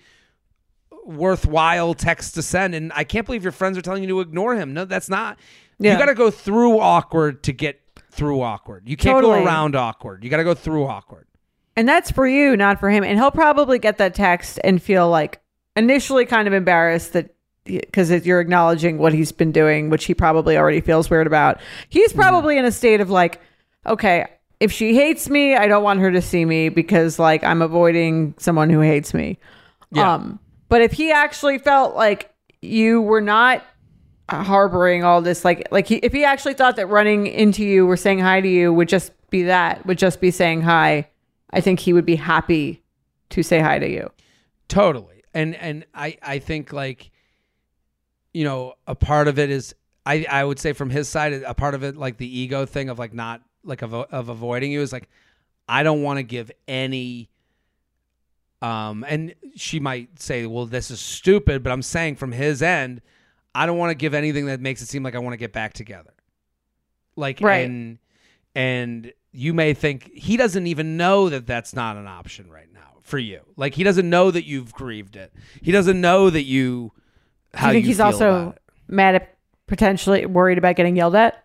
worthwhile 1.06 1.93
text 1.93 2.36
to 2.36 2.41
send. 2.41 2.76
And 2.76 2.91
I 2.95 3.04
can't 3.04 3.26
believe 3.26 3.43
your 3.43 3.52
friends 3.52 3.78
are 3.78 3.82
telling 3.82 4.04
you 4.04 4.10
to 4.10 4.19
ignore 4.21 4.56
him. 4.56 4.73
No, 4.73 4.86
that's 4.86 5.10
not. 5.10 5.39
Yeah. 5.80 5.93
You 5.93 5.97
got 6.00 6.06
to 6.06 6.15
go 6.15 6.32
through 6.32 6.80
awkward 6.80 7.43
to 7.43 7.54
get 7.54 7.82
through 8.12 8.41
awkward. 8.41 8.88
You 8.88 8.97
can't 8.97 9.15
Totally. 9.17 9.39
go 9.39 9.45
around 9.45 9.76
awkward. 9.76 10.23
You 10.23 10.30
got 10.30 10.38
to 10.38 10.43
go 10.43 10.54
through 10.54 10.86
awkward. 10.88 11.28
And 11.76 11.88
that's 11.88 12.10
for 12.10 12.28
you, 12.28 12.58
not 12.58 12.80
for 12.80 12.89
him. 12.89 13.04
And 13.04 13.19
he'll 13.19 13.32
probably 13.32 13.78
get 13.80 13.97
that 14.00 14.15
text 14.15 14.60
and 14.63 14.82
feel 14.82 15.10
like 15.10 15.39
initially 15.78 16.26
kind 16.26 16.48
of 16.48 16.54
embarrassed 16.54 17.13
that 17.13 17.34
because 17.66 18.10
you're 18.26 18.40
acknowledging 18.40 18.98
what 18.98 19.13
he's 19.13 19.32
been 19.32 19.52
doing, 19.52 19.90
which 19.90 20.06
he 20.06 20.13
probably 20.13 20.58
already 20.58 20.80
feels 20.82 21.10
weird 21.10 21.28
about. 21.28 21.60
He's 21.90 22.12
Mm-hmm. 22.12 22.20
probably 22.20 22.58
in 22.58 22.66
a 22.66 22.72
state 22.72 23.02
of 23.02 23.10
like, 23.10 23.42
okay, 23.86 24.26
if 24.60 24.72
she 24.72 24.96
hates 24.96 25.30
me, 25.30 25.56
I 25.56 25.68
don't 25.68 25.84
want 25.84 26.00
her 26.00 26.12
to 26.12 26.22
see 26.22 26.46
me 26.46 26.70
because 26.70 27.20
like 27.20 27.44
I'm 27.44 27.62
avoiding 27.62 28.34
someone 28.38 28.70
who 28.70 28.80
hates 28.80 29.13
me. 29.13 29.38
Yeah. 29.92 30.13
Um, 30.13 30.40
but 30.70 30.82
if 30.82 30.94
he 30.94 31.12
actually 31.12 31.58
felt 31.60 31.96
like 31.96 32.34
you 32.62 33.02
were 33.02 33.22
not 33.22 33.63
harboring 34.30 35.04
all 35.04 35.22
this, 35.22 35.46
like 35.46 35.68
like 35.72 35.88
he, 35.88 35.96
if 35.98 36.12
he 36.13 36.24
actually 36.24 36.54
thought 36.54 36.76
that 36.78 36.88
running 36.88 37.28
into 37.28 37.63
you 37.63 37.90
or 37.90 37.96
saying 37.98 38.20
hi 38.20 38.42
to 38.42 38.48
you 38.48 38.74
would 38.74 38.90
just 38.90 39.12
be 39.30 39.44
that, 39.44 39.86
would 39.86 39.98
just 39.98 40.20
be 40.22 40.32
saying 40.32 40.62
hi, 40.62 41.08
I 41.52 41.62
think 41.62 41.80
he 41.80 41.94
would 41.94 42.06
be 42.06 42.16
happy 42.16 42.82
to 43.32 43.44
say 43.44 43.60
hi 43.60 43.78
to 43.80 43.90
you. 43.90 44.10
Totally. 44.70 45.16
And 45.34 45.56
and 45.56 45.86
I 45.94 46.18
I 46.22 46.40
think 46.40 46.74
like 46.74 47.12
you 48.34 48.44
know, 48.44 48.76
a 48.86 48.96
part 48.96 49.28
of 49.28 49.40
it 49.40 49.50
is 49.50 49.74
I 50.06 50.26
I 50.30 50.44
would 50.44 50.60
say 50.60 50.74
from 50.74 50.90
his 50.90 51.08
side 51.10 51.34
a 51.34 51.54
part 51.54 51.74
of 51.74 51.84
it 51.84 51.98
like 51.98 52.18
the 52.18 52.40
ego 52.40 52.66
thing 52.66 52.90
of 52.90 53.00
like 53.00 53.13
not 53.13 53.42
like 53.63 53.82
of 53.82 53.94
of 53.94 54.30
avoiding 54.30 54.72
you 54.72 54.82
is 54.82 54.92
like 54.94 55.10
I 55.68 55.84
don't 55.84 56.02
want 56.04 56.18
to 56.18 56.24
give 56.24 56.52
any 56.68 57.30
um 58.62 59.06
and 59.08 59.36
she 59.56 59.80
might 59.80 60.20
say, 60.20 60.46
"Well, 60.46 60.66
this 60.66 60.90
is 60.90 61.00
stupid," 61.00 61.63
but 61.63 61.72
I'm 61.72 61.82
saying 61.82 62.16
from 62.16 62.32
his 62.32 62.62
end, 62.62 63.02
I 63.54 63.66
don't 63.66 63.78
want 63.78 63.92
to 63.92 63.96
give 63.96 64.13
anything 64.13 64.46
that 64.48 64.62
makes 64.62 64.82
it 64.82 64.88
seem 64.88 65.04
like 65.04 65.16
I 65.16 65.20
want 65.20 65.34
to 65.34 65.38
get 65.38 65.54
back 65.54 65.74
together. 65.74 66.13
Like 67.16 67.42
Right. 67.42 67.66
and 67.66 67.98
and 68.56 69.13
you 69.32 69.54
may 69.54 69.74
think 69.74 70.12
he 70.13 70.38
doesn't 70.38 70.68
even 70.68 70.98
know 70.98 71.30
that 71.30 71.46
that's 71.46 71.76
not 71.76 71.98
an 71.98 72.08
option 72.08 72.50
right 72.50 72.72
now 72.74 72.96
for 73.02 73.18
you. 73.20 73.42
Like 73.56 73.74
he 73.76 73.84
doesn't 73.84 74.10
know 74.10 74.32
that 74.32 74.46
you've 74.46 74.74
grieved 74.74 75.16
it. 75.16 75.34
He 75.62 75.72
doesn't 75.72 76.00
know 76.00 76.30
that 76.30 76.44
you. 76.44 76.92
Do 77.60 77.66
you 77.66 77.72
think 77.72 77.84
you 77.86 77.90
he's 77.90 78.00
also 78.00 78.56
mad 78.88 79.16
at 79.16 79.36
potentially 79.68 80.26
worried 80.26 80.58
about 80.58 80.76
getting 80.76 80.96
yelled 80.96 81.16
at? 81.16 81.44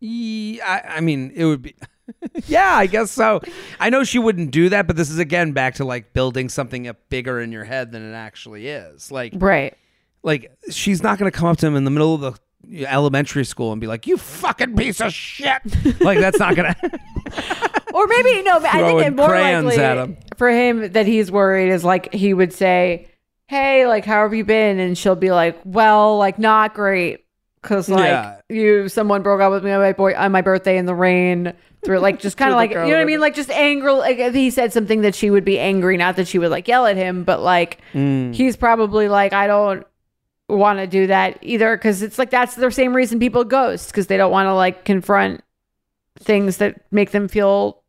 Yeah, 0.00 0.62
I, 0.66 0.96
I 0.96 1.00
mean, 1.00 1.32
it 1.34 1.44
would 1.44 1.62
be. 1.62 1.74
yeah, 2.46 2.74
I 2.76 2.86
guess 2.86 3.10
so. 3.10 3.40
I 3.80 3.88
know 3.90 4.04
she 4.04 4.18
wouldn't 4.18 4.50
do 4.50 4.68
that, 4.68 4.86
but 4.86 4.96
this 4.96 5.10
is 5.10 5.18
again 5.18 5.52
back 5.52 5.76
to 5.76 5.84
like 5.84 6.12
building 6.12 6.48
something 6.48 6.86
up 6.86 6.96
bigger 7.08 7.40
in 7.40 7.52
your 7.52 7.64
head 7.64 7.92
than 7.92 8.08
it 8.08 8.14
actually 8.14 8.68
is. 8.68 9.10
Like, 9.10 9.32
Right. 9.36 9.74
like 10.22 10.52
she's 10.70 11.02
not 11.02 11.18
going 11.18 11.30
to 11.30 11.36
come 11.36 11.48
up 11.48 11.56
to 11.58 11.66
him 11.66 11.76
in 11.76 11.84
the 11.84 11.90
middle 11.90 12.14
of 12.14 12.20
the 12.20 12.34
elementary 12.86 13.44
school 13.44 13.72
and 13.72 13.80
be 13.80 13.86
like, 13.86 14.06
"You 14.06 14.16
fucking 14.16 14.76
piece 14.76 15.00
of 15.00 15.12
shit." 15.12 15.60
like 16.00 16.18
that's 16.18 16.38
not 16.38 16.54
going 16.56 16.74
to. 16.82 17.00
Or 17.92 18.06
maybe 18.06 18.42
no, 18.42 18.58
I 18.58 18.82
think 18.82 19.02
it 19.06 19.14
more 19.16 19.28
likely 19.28 19.76
at 19.78 19.98
him. 19.98 20.16
for 20.36 20.50
him 20.50 20.92
that 20.92 21.06
he's 21.06 21.30
worried 21.30 21.70
is 21.70 21.84
like 21.84 22.12
he 22.12 22.34
would 22.34 22.52
say, 22.52 23.08
"Hey, 23.48 23.86
like 23.86 24.04
how 24.04 24.22
have 24.22 24.34
you 24.34 24.44
been?" 24.44 24.78
and 24.80 24.96
she'll 24.98 25.14
be 25.16 25.30
like, 25.30 25.58
"Well, 25.64 26.18
like 26.18 26.38
not 26.38 26.74
great." 26.74 27.20
Cause 27.62 27.88
like 27.88 28.00
Yeah. 28.08 28.36
you, 28.50 28.88
someone 28.90 29.22
broke 29.22 29.40
up 29.40 29.50
with 29.50 29.64
me 29.64 29.70
on 29.70 29.80
my 29.80 29.92
boy 29.94 30.14
on 30.14 30.32
my 30.32 30.42
birthday 30.42 30.76
in 30.76 30.86
the 30.86 30.94
rain. 30.94 31.52
Through 31.84 31.98
like 31.98 32.18
just 32.18 32.36
kind 32.38 32.50
of 32.50 32.56
like 32.56 32.70
you 32.70 32.76
know 32.76 32.84
what 32.86 32.96
I 32.96 33.04
mean, 33.04 33.20
like 33.20 33.34
just 33.34 33.50
angry. 33.50 33.92
Like 33.92 34.18
if 34.18 34.34
he 34.34 34.50
said 34.50 34.72
something 34.72 35.02
that 35.02 35.14
she 35.14 35.30
would 35.30 35.44
be 35.44 35.58
angry, 35.58 35.96
not 35.98 36.16
that 36.16 36.26
she 36.28 36.38
would 36.38 36.50
like 36.50 36.66
yell 36.66 36.86
at 36.86 36.96
him, 36.96 37.24
but 37.24 37.40
like 37.42 37.80
Mm. 37.92 38.34
he's 38.34 38.56
probably 38.56 39.08
like, 39.08 39.32
I 39.34 39.46
don't 39.46 39.86
want 40.48 40.78
to 40.78 40.86
do 40.86 41.06
that 41.06 41.38
either 41.42 41.76
because 41.76 42.02
it's 42.02 42.18
like 42.18 42.30
that's 42.30 42.54
the 42.54 42.70
same 42.70 42.94
reason 42.94 43.18
people 43.18 43.44
ghost 43.44 43.88
because 43.90 44.06
they 44.08 44.16
don't 44.16 44.30
want 44.30 44.46
to 44.46 44.54
like 44.54 44.84
confront 44.84 45.42
things 46.18 46.58
that 46.58 46.80
make 46.92 47.10
them 47.12 47.28
feel 47.28 47.82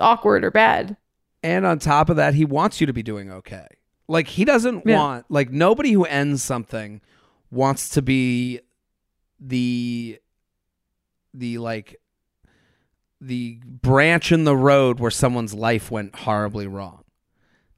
awkward 0.00 0.44
or 0.44 0.50
bad. 0.50 0.96
And 1.42 1.64
on 1.66 1.78
top 1.78 2.08
of 2.10 2.16
that, 2.16 2.34
he 2.34 2.44
wants 2.44 2.80
you 2.80 2.86
to 2.86 2.92
be 2.92 3.02
doing 3.02 3.30
okay. 3.30 3.66
Like 4.08 4.26
he 4.26 4.44
doesn't 4.44 4.84
Yeah. 4.86 4.96
want 4.96 5.26
like 5.28 5.50
nobody 5.50 5.92
who 5.92 6.04
ends 6.04 6.42
something 6.42 7.00
wants 7.50 7.90
to 7.90 8.02
be 8.02 8.60
the 9.38 10.18
the 11.34 11.58
like 11.58 12.00
the 13.20 13.60
branch 13.64 14.32
in 14.32 14.44
the 14.44 14.56
road 14.56 14.98
where 14.98 15.10
someone's 15.10 15.52
life 15.54 15.90
went 15.90 16.14
horribly 16.14 16.66
wrong. 16.66 17.04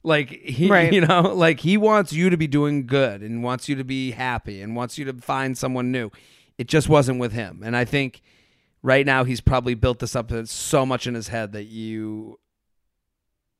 Like 0.02 0.30
he 0.30 0.68
Right. 0.70 0.92
you 0.92 1.00
know, 1.02 1.32
like 1.34 1.60
he 1.60 1.76
wants 1.76 2.12
you 2.12 2.30
to 2.30 2.36
be 2.36 2.46
doing 2.46 2.86
good 2.86 3.22
and 3.22 3.42
wants 3.42 3.68
you 3.68 3.76
to 3.76 3.84
be 3.84 4.12
happy 4.12 4.62
and 4.62 4.74
wants 4.74 4.96
you 4.98 5.04
to 5.06 5.12
find 5.14 5.56
someone 5.58 5.92
new. 5.92 6.10
It 6.58 6.68
just 6.68 6.88
wasn't 6.88 7.20
with 7.20 7.32
him. 7.32 7.62
And 7.64 7.76
I 7.76 7.84
think 7.84 8.22
right 8.82 9.04
now 9.04 9.24
he's 9.24 9.40
probably 9.40 9.74
built 9.74 9.98
this 9.98 10.16
up 10.16 10.30
so 10.46 10.86
much 10.86 11.06
in 11.06 11.14
his 11.14 11.28
head 11.28 11.52
that 11.52 11.64
you 11.64 12.38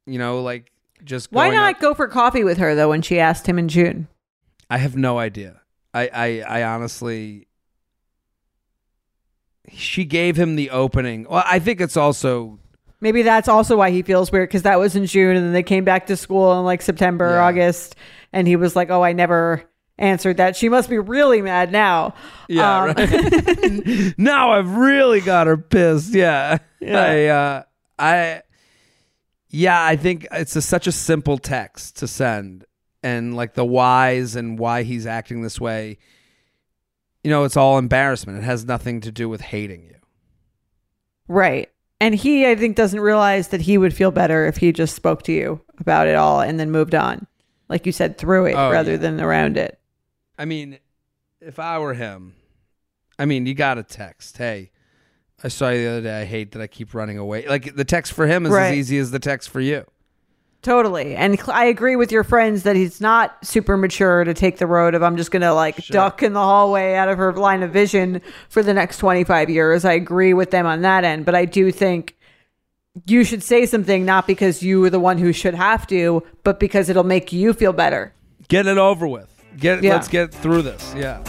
you 0.07 0.19
know, 0.19 0.41
like 0.43 0.73
just 1.05 1.31
Why 1.31 1.51
not 1.51 1.75
up- 1.77 1.81
go 1.81 1.95
for 1.95 2.09
coffee 2.09 2.45
with 2.45 2.59
her 2.59 2.75
though 2.75 2.89
when 2.91 3.03
she 3.03 3.19
asked 3.21 3.47
him 3.47 3.59
in 3.59 3.69
June? 3.69 4.09
I 4.69 4.79
have 4.79 4.97
no 4.97 5.19
idea. 5.19 5.61
I, 5.93 6.09
I 6.13 6.61
I 6.61 6.63
honestly 6.63 7.49
she 9.73 10.05
gave 10.05 10.37
him 10.37 10.57
the 10.57 10.71
opening. 10.71 11.27
Well, 11.29 11.45
I 11.47 11.59
think 11.59 11.81
it's 11.81 11.97
also 11.97 12.59
Maybe 13.01 13.23
that's 13.23 13.49
also 13.49 13.77
why 13.77 13.91
he 13.91 14.03
feels 14.03 14.31
weird 14.31 14.49
because 14.49 14.63
that 14.63 14.79
was 14.79 14.95
in 14.97 15.07
June 15.07 15.37
and 15.37 15.47
then 15.47 15.53
they 15.53 15.63
came 15.63 15.85
back 15.85 16.07
to 16.09 16.17
school 16.17 16.59
in 16.59 16.65
like 16.65 16.83
September, 16.83 17.31
Yeah. 17.31 17.45
August, 17.45 17.97
and 18.33 18.47
he 18.47 18.57
was 18.57 18.77
like, 18.77 18.91
"Oh, 18.91 19.03
I 19.03 19.13
never 19.15 19.63
answered 19.99 20.37
that." 20.37 20.55
She 20.57 20.69
must 20.69 20.91
be 20.91 20.99
really 20.99 21.41
mad 21.41 21.73
now. 21.73 22.15
yeah. 22.49 22.83
Um, 22.83 22.87
right. 22.97 24.15
now 24.19 24.53
I've 24.53 24.71
really 24.77 25.21
got 25.21 25.47
her 25.47 25.57
pissed. 25.57 26.15
Yeah. 26.15 26.59
Yeah. 26.81 27.01
I 27.01 27.25
uh 27.27 27.63
I 27.99 28.43
yeah, 29.49 29.83
I 29.83 29.97
think 29.97 30.27
it's 30.31 30.55
a, 30.55 30.63
such 30.63 30.87
a 30.87 30.93
simple 30.93 31.37
text 31.39 31.97
to 31.99 32.07
send 32.07 32.65
and 33.03 33.35
like 33.35 33.55
the 33.55 33.65
whys 33.65 34.37
and 34.37 34.59
why 34.59 34.83
he's 34.83 35.07
acting 35.07 35.43
this 35.43 35.61
way. 35.61 35.99
You 37.25 37.31
know, 37.31 37.45
it's 37.45 37.57
all 37.57 37.77
embarrassment. 37.79 38.39
It 38.39 38.45
has 38.45 38.65
nothing 38.65 39.01
to 39.03 39.11
do 39.13 39.29
with 39.29 39.41
hating 39.41 39.85
you. 39.85 39.97
Right. 41.29 41.69
And 42.01 42.15
he, 42.15 42.47
I 42.47 42.55
think, 42.55 42.77
doesn't 42.77 43.01
realize 43.01 43.49
that 43.49 43.61
he 43.63 43.77
would 43.77 43.95
feel 43.95 44.11
better 44.11 44.47
if 44.47 44.57
he 44.57 44.73
just 44.73 44.95
spoke 44.97 45.23
to 45.25 45.33
you 45.33 45.61
about 45.79 46.07
it 46.07 46.15
all 46.17 46.41
and 46.41 46.59
then 46.59 46.71
moved 46.71 46.95
on. 46.95 47.27
Like 47.69 47.85
you 47.87 47.93
said, 47.93 48.17
through 48.19 48.47
it 48.47 48.55
Oh, 48.55 48.71
rather 48.71 48.93
yeah. 48.93 48.97
than 48.97 49.21
around 49.21 49.57
it. 49.59 49.79
I 50.39 50.45
mean, 50.47 50.79
if 51.41 51.59
I 51.59 51.79
were 51.79 51.95
him, 51.95 52.35
I 53.19 53.27
mean, 53.27 53.45
you 53.47 53.53
got 53.55 53.75
to 53.75 53.83
text, 53.83 54.39
hey, 54.39 54.71
I 55.45 55.49
saw 55.49 55.69
you 55.69 55.83
the 55.85 55.91
other 55.91 56.01
day. 56.03 56.21
I 56.23 56.25
hate 56.25 56.53
that 56.53 56.63
I 56.63 56.67
keep 56.67 56.95
running 56.95 57.19
away. 57.19 57.47
Like 57.47 57.77
the 57.77 57.85
text 57.85 58.13
for 58.15 58.27
him 58.27 58.47
is 58.47 58.53
Right. 58.53 58.69
as 58.73 58.77
easy 58.77 58.99
as 58.99 59.11
the 59.11 59.19
text 59.19 59.51
for 59.51 59.61
you. 59.61 59.85
Totally. 60.63 61.17
And 61.17 61.39
cl- 61.41 61.57
I 61.57 61.65
agree 61.65 61.97
with 61.97 62.13
your 62.13 62.23
friends 62.23 62.65
that 62.65 62.77
he's 62.77 63.01
not 63.01 63.35
super 63.47 63.77
mature 63.79 64.25
to 64.25 64.35
take 64.35 64.59
the 64.59 64.67
road 64.67 64.95
of 64.95 65.03
I'm 65.03 65.17
just 65.17 65.31
going 65.31 65.41
to 65.43 65.55
like 65.55 65.83
Sure. 65.83 65.95
duck 65.95 66.23
in 66.23 66.35
the 66.35 66.41
hallway 66.41 66.95
out 66.95 67.09
of 67.09 67.17
her 67.17 67.33
line 67.33 67.63
of 67.63 67.71
vision 67.73 68.21
for 68.51 68.63
the 68.63 68.75
next 68.75 68.99
25 68.99 69.49
years. 69.49 69.85
I 69.87 69.93
agree 69.95 70.35
with 70.35 70.51
them 70.51 70.67
on 70.67 70.83
that 70.83 71.03
end. 71.05 71.25
But 71.25 71.35
I 71.35 71.47
do 71.47 71.73
think 71.73 72.17
you 73.07 73.25
should 73.25 73.43
say 73.43 73.65
something 73.65 74.05
not 74.05 74.27
because 74.27 74.63
you 74.63 74.85
are 74.85 74.91
the 74.91 75.01
one 75.01 75.17
who 75.17 75.33
should 75.33 75.55
have 75.55 75.87
to, 75.87 76.23
but 76.45 76.61
because 76.61 76.89
it'll 76.91 77.05
make 77.05 77.33
you 77.33 77.55
feel 77.55 77.73
better. 77.73 78.13
Get 78.49 78.67
it 78.67 78.77
over 78.79 79.07
with. 79.09 79.29
Get 79.57 79.83
Yeah. 79.83 79.95
let's 79.95 80.09
get 80.09 80.33
through 80.35 80.63
this. 80.63 80.93
Yeah. 80.97 81.23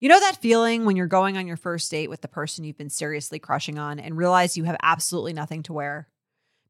You 0.00 0.08
know 0.08 0.20
that 0.20 0.36
feeling 0.40 0.84
when 0.86 0.96
you're 0.96 1.06
going 1.06 1.36
on 1.36 1.46
your 1.46 1.56
first 1.56 1.90
date 1.90 2.08
with 2.08 2.20
the 2.20 2.28
person 2.28 2.64
you've 2.64 2.78
been 2.78 2.90
seriously 2.90 3.38
crushing 3.38 3.78
on 3.78 3.98
and 3.98 4.16
realize 4.16 4.56
you 4.56 4.64
have 4.64 4.76
absolutely 4.82 5.32
nothing 5.34 5.62
to 5.64 5.72
wear? 5.72 6.08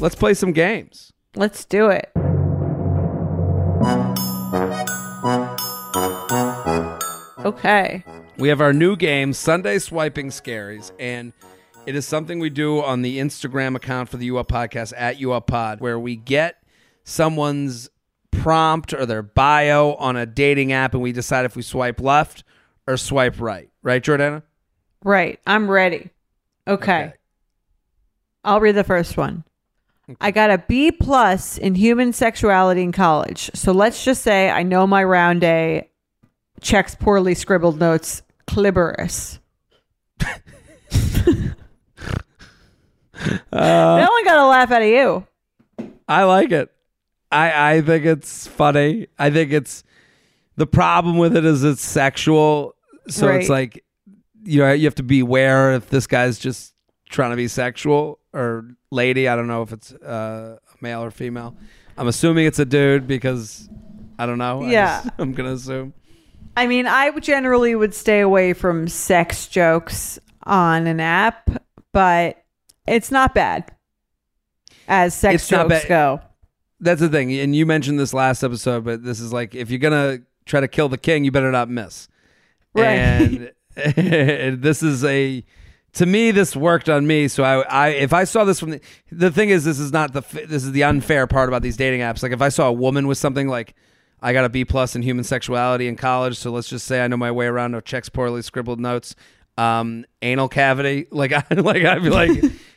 Let's 0.00 0.14
play 0.14 0.34
some 0.34 0.52
games. 0.52 1.12
Let's 1.36 1.64
do 1.64 1.88
it. 1.88 2.10
Okay. 7.44 8.04
We 8.38 8.48
have 8.48 8.60
our 8.60 8.72
new 8.72 8.96
game, 8.96 9.32
Sunday 9.32 9.78
Swiping 9.78 10.28
Scaries, 10.30 10.92
and 10.98 11.32
it 11.86 11.94
is 11.94 12.06
something 12.06 12.38
we 12.38 12.50
do 12.50 12.82
on 12.82 13.02
the 13.02 13.18
Instagram 13.18 13.76
account 13.76 14.08
for 14.08 14.16
the 14.16 14.26
U 14.26 14.38
Up 14.38 14.48
Podcast 14.48 14.92
at 14.96 15.20
U 15.20 15.32
Up 15.32 15.46
Pod, 15.46 15.80
where 15.80 15.98
we 15.98 16.16
get 16.16 16.62
someone's 17.04 17.90
prompt 18.30 18.92
or 18.92 19.06
their 19.06 19.22
bio 19.22 19.94
on 19.94 20.16
a 20.16 20.26
dating 20.26 20.72
app, 20.72 20.94
and 20.94 21.02
we 21.02 21.12
decide 21.12 21.44
if 21.44 21.56
we 21.56 21.62
swipe 21.62 22.00
left 22.00 22.44
or 22.86 22.96
swipe 22.96 23.40
right. 23.40 23.70
Right, 23.82 24.02
Jordana? 24.02 24.42
Right. 25.02 25.38
I'm 25.46 25.70
ready. 25.70 26.10
Okay. 26.66 27.04
Okay. 27.04 27.12
I'll 28.42 28.60
read 28.60 28.74
the 28.74 28.84
first 28.84 29.16
one. 29.16 29.44
I 30.20 30.30
got 30.30 30.50
a 30.50 30.58
B 30.58 30.90
plus 30.92 31.56
in 31.58 31.74
human 31.74 32.12
sexuality 32.12 32.82
in 32.82 32.92
college. 32.92 33.50
So 33.54 33.72
let's 33.72 34.04
just 34.04 34.22
say 34.22 34.50
I 34.50 34.62
know 34.62 34.86
my 34.86 35.02
round 35.02 35.42
A 35.44 35.88
checks 36.60 36.94
poorly 36.94 37.34
scribbled 37.34 37.78
notes 37.78 38.22
clitoris. 38.46 39.38
Uh, 43.52 43.96
no 43.96 44.08
one 44.10 44.24
got 44.24 44.36
a 44.36 44.46
laugh 44.46 44.70
out 44.70 44.82
of 44.82 44.88
you. 44.88 45.26
I 46.08 46.24
like 46.24 46.52
it. 46.52 46.70
I 47.30 47.76
I 47.76 47.80
think 47.80 48.04
it's 48.04 48.46
funny. 48.46 49.06
I 49.18 49.30
think 49.30 49.52
it's 49.52 49.84
the 50.56 50.66
problem 50.66 51.16
with 51.16 51.36
it 51.36 51.44
is 51.44 51.64
it's 51.64 51.82
sexual, 51.82 52.74
so 53.08 53.28
it's 53.28 53.48
like 53.48 53.84
you 54.44 54.60
know 54.60 54.72
you 54.72 54.84
have 54.84 54.96
to 54.96 55.02
beware 55.02 55.72
if 55.72 55.88
this 55.88 56.06
guy's 56.06 56.38
just 56.38 56.73
trying 57.14 57.30
to 57.30 57.36
be 57.36 57.48
sexual 57.48 58.18
or 58.32 58.66
lady. 58.90 59.28
I 59.28 59.36
don't 59.36 59.46
know 59.46 59.62
if 59.62 59.72
it's 59.72 59.92
uh, 59.92 60.58
male 60.80 61.02
or 61.02 61.10
female. 61.10 61.56
I'm 61.96 62.08
assuming 62.08 62.46
it's 62.46 62.58
a 62.58 62.64
dude 62.64 63.06
because 63.06 63.68
I 64.18 64.26
don't 64.26 64.38
know. 64.38 64.64
Yeah. 64.64 65.02
just- 65.02 65.14
I'm 65.18 65.32
gonna 65.32 65.54
assume. 65.54 65.94
I 66.56 66.66
mean, 66.66 66.86
I 66.86 67.10
generally 67.18 67.74
would 67.74 67.94
stay 67.94 68.20
away 68.20 68.52
from 68.52 68.86
sex 68.86 69.48
jokes 69.48 70.18
on 70.44 70.86
an 70.86 71.00
app, 71.00 71.50
but 71.92 72.44
it's 72.86 73.10
not 73.10 73.34
bad 73.34 73.72
as 74.86 75.14
sex 75.14 75.42
It's 75.42 75.48
jokes 75.48 75.84
go. 75.86 76.20
That's 76.80 77.00
the 77.00 77.08
thing, 77.08 77.32
and 77.32 77.56
you 77.56 77.64
mentioned 77.64 77.98
this 77.98 78.12
last 78.12 78.42
episode, 78.42 78.84
but 78.84 79.02
this 79.02 79.18
is 79.20 79.32
like 79.32 79.54
if 79.54 79.70
you're 79.70 79.78
gonna 79.78 80.20
try 80.44 80.60
to 80.60 80.68
kill 80.68 80.88
the 80.88 80.98
king, 80.98 81.24
you 81.24 81.30
better 81.32 81.50
not 81.50 81.68
miss. 81.70 82.08
Right. 82.74 82.98
And 82.98 83.52
this 84.62 84.82
is 84.82 85.04
a 85.04 85.44
to 85.94 86.06
me 86.06 86.30
this 86.30 86.54
worked 86.54 86.88
on 86.88 87.06
me. 87.06 87.28
So 87.28 87.42
I, 87.44 87.60
I 87.62 87.88
if 87.88 88.12
I 88.12 88.24
saw 88.24 88.44
this 88.44 88.60
from 88.60 88.70
the 88.70 88.80
the 89.10 89.30
thing 89.30 89.50
is 89.50 89.64
this 89.64 89.78
is 89.78 89.92
not 89.92 90.12
the 90.12 90.20
this 90.46 90.64
is 90.64 90.72
the 90.72 90.84
unfair 90.84 91.26
part 91.26 91.48
about 91.48 91.62
these 91.62 91.76
dating 91.76 92.00
apps. 92.00 92.22
Like 92.22 92.32
if 92.32 92.42
I 92.42 92.48
saw 92.48 92.68
a 92.68 92.72
woman 92.72 93.06
with 93.06 93.18
something 93.18 93.48
like 93.48 93.74
I 94.20 94.32
got 94.32 94.44
a 94.44 94.48
B 94.48 94.64
plus 94.64 94.96
in 94.96 95.02
human 95.02 95.24
sexuality 95.24 95.88
in 95.88 95.96
college, 95.96 96.36
so 96.36 96.50
let's 96.50 96.68
just 96.68 96.86
say 96.86 97.02
I 97.04 97.08
know 97.08 97.16
my 97.16 97.30
way 97.30 97.46
around 97.46 97.72
no 97.72 97.80
checks 97.80 98.08
poorly 98.08 98.42
scribbled 98.42 98.80
notes, 98.80 99.14
um, 99.56 100.04
anal 100.22 100.48
cavity. 100.48 101.06
Like 101.12 101.32
I 101.32 101.44
like 101.50 101.84
I'd 101.84 102.02
be 102.02 102.10
like 102.10 102.30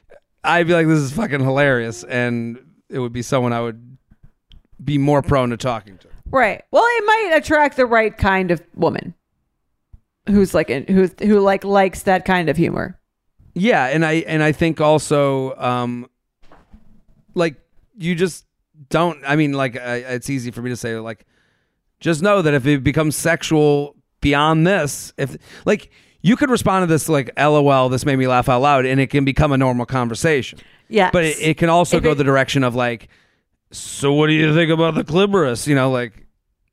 I'd 0.44 0.68
be 0.68 0.74
like 0.74 0.88
this 0.88 1.00
is 1.00 1.12
fucking 1.12 1.42
hilarious, 1.42 2.04
and 2.04 2.60
it 2.90 3.00
would 3.00 3.14
be 3.14 3.22
someone 3.22 3.52
I 3.54 3.62
would 3.62 3.98
be 4.84 4.98
more 4.98 5.22
prone 5.22 5.50
to 5.50 5.58
talking 5.58 5.98
to. 5.98 6.08
Right. 6.30 6.64
Well, 6.72 6.84
it 6.86 7.06
might 7.06 7.38
attract 7.38 7.78
the 7.78 7.86
right 7.86 8.16
kind 8.16 8.52
of 8.52 8.62
woman 8.76 9.16
who's 10.28 10.54
like 10.54 10.70
who 10.70 11.10
who 11.20 11.40
like 11.40 11.64
likes 11.64 12.04
that 12.04 12.26
kind 12.26 12.50
of 12.50 12.58
humor. 12.58 13.00
Yeah, 13.60 13.86
and 13.88 14.06
I 14.06 14.14
and 14.28 14.44
I 14.44 14.52
think 14.52 14.80
also 14.80 15.56
um 15.56 16.08
like 17.34 17.56
you 17.98 18.14
just 18.16 18.46
don't 18.90 19.20
I 19.26 19.36
mean 19.36 19.54
like 19.54 19.76
I, 19.76 19.96
it's 19.98 20.30
easy 20.30 20.52
for 20.52 20.62
me 20.62 20.70
to 20.70 20.78
say 20.78 20.98
like 21.00 21.26
just 22.00 22.22
know 22.22 22.42
that 22.44 22.54
if 22.54 22.68
it 22.68 22.84
becomes 22.84 23.16
sexual 23.16 23.96
beyond 24.22 24.68
this 24.68 25.12
if 25.18 25.36
like 25.66 25.90
you 26.22 26.36
could 26.36 26.50
respond 26.52 26.84
to 26.84 26.88
this 26.88 27.10
like 27.10 27.32
lol 27.40 27.90
this 27.90 28.06
made 28.06 28.18
me 28.18 28.28
laugh 28.28 28.48
out 28.50 28.62
loud 28.62 28.86
and 28.86 29.00
it 29.00 29.08
can 29.08 29.26
become 29.26 29.52
a 29.52 29.58
normal 29.58 29.86
conversation. 29.88 30.60
Yeah. 30.90 31.10
But 31.12 31.24
it, 31.26 31.38
it 31.42 31.58
can 31.58 31.70
also 31.70 31.98
If 31.98 32.04
go 32.04 32.12
it- 32.12 32.16
the 32.16 32.24
direction 32.24 32.64
of 32.64 32.76
like 32.76 33.08
so 33.72 34.14
what 34.14 34.28
do 34.28 34.34
you 34.34 34.54
think 34.54 34.72
about 34.72 34.94
the 34.96 35.04
clitoris, 35.04 35.68
you 35.68 35.74
know, 35.76 35.90
like 35.90 36.27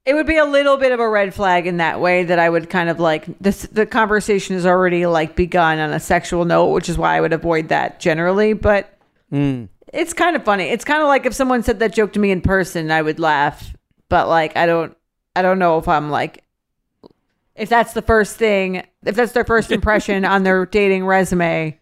it 0.07 0.15
would 0.15 0.27
be 0.27 0.37
a 0.37 0.45
little 0.45 0.77
bit 0.77 0.93
of 0.93 1.01
a 1.01 1.09
red 1.09 1.33
flag 1.35 1.67
in 1.67 1.79
that 1.79 2.01
way 2.01 2.25
that 2.25 2.39
I 2.39 2.51
would 2.51 2.69
kind 2.69 2.89
of 2.91 3.01
like 3.01 3.27
this 3.41 3.63
the 3.63 3.87
conversation 3.87 4.55
is 4.55 4.67
already 4.67 5.07
like 5.07 5.35
begun 5.37 5.79
on 5.79 5.93
a 5.93 6.01
sexual 6.01 6.45
note, 6.45 6.67
which 6.73 6.89
is 6.89 6.99
why 6.99 7.17
I 7.17 7.21
would 7.21 7.33
avoid 7.33 7.69
that 7.69 8.01
generally, 8.01 8.53
but 8.53 8.97
mm, 9.33 9.69
it's 9.93 10.13
kind 10.13 10.37
of 10.37 10.45
funny. 10.45 10.65
It's 10.65 10.85
kind 10.85 11.01
of 11.01 11.09
like 11.09 11.25
if 11.27 11.35
someone 11.35 11.63
said 11.63 11.79
that 11.81 11.95
joke 11.95 12.13
to 12.15 12.19
me 12.19 12.31
in 12.31 12.41
person, 12.43 12.91
I 12.91 13.01
would 13.03 13.19
laugh, 13.19 13.75
but 14.09 14.29
like 14.29 14.57
I 14.57 14.67
don't 14.67 14.97
I 15.35 15.43
don't 15.43 15.59
know 15.59 15.79
if 15.79 15.89
I'm 15.89 16.11
like 16.11 16.45
if 17.57 17.69
that's 17.69 17.93
the 17.93 18.03
first 18.03 18.37
thing, 18.37 18.85
if 19.07 19.15
that's 19.15 19.33
their 19.33 19.45
first 19.45 19.71
impression 19.79 20.25
on 20.25 20.43
their 20.43 20.67
dating 20.67 21.07
resume, 21.07 21.79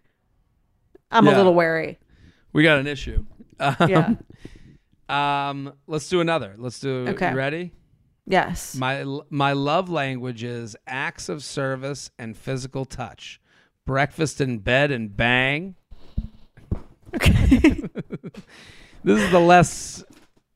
I'm 1.10 1.26
a 1.26 1.30
little 1.36 1.54
wary. 1.54 1.98
we 2.52 2.62
got 2.62 2.78
an 2.78 2.86
issue. 2.86 3.24
Um, 3.58 3.76
Yeah. 3.88 4.14
Um 5.08 5.72
let's 5.86 6.08
do 6.08 6.20
another. 6.20 6.54
Let's 6.56 6.78
do 6.80 7.06
Okay. 7.08 7.30
you 7.30 7.36
ready? 7.36 7.72
Yes. 8.26 8.74
My 8.76 9.04
my 9.30 9.52
love 9.52 9.88
language 9.90 10.44
is 10.44 10.76
acts 10.86 11.28
of 11.28 11.42
service 11.42 12.10
and 12.18 12.36
physical 12.36 12.84
touch. 12.84 13.40
Breakfast 13.84 14.40
in 14.40 14.58
bed 14.58 14.92
and 14.92 15.16
bang, 15.16 15.74
Okay. 17.14 17.82
This 19.04 19.20
is 19.20 19.32
the 19.32 19.40
less 19.40 20.04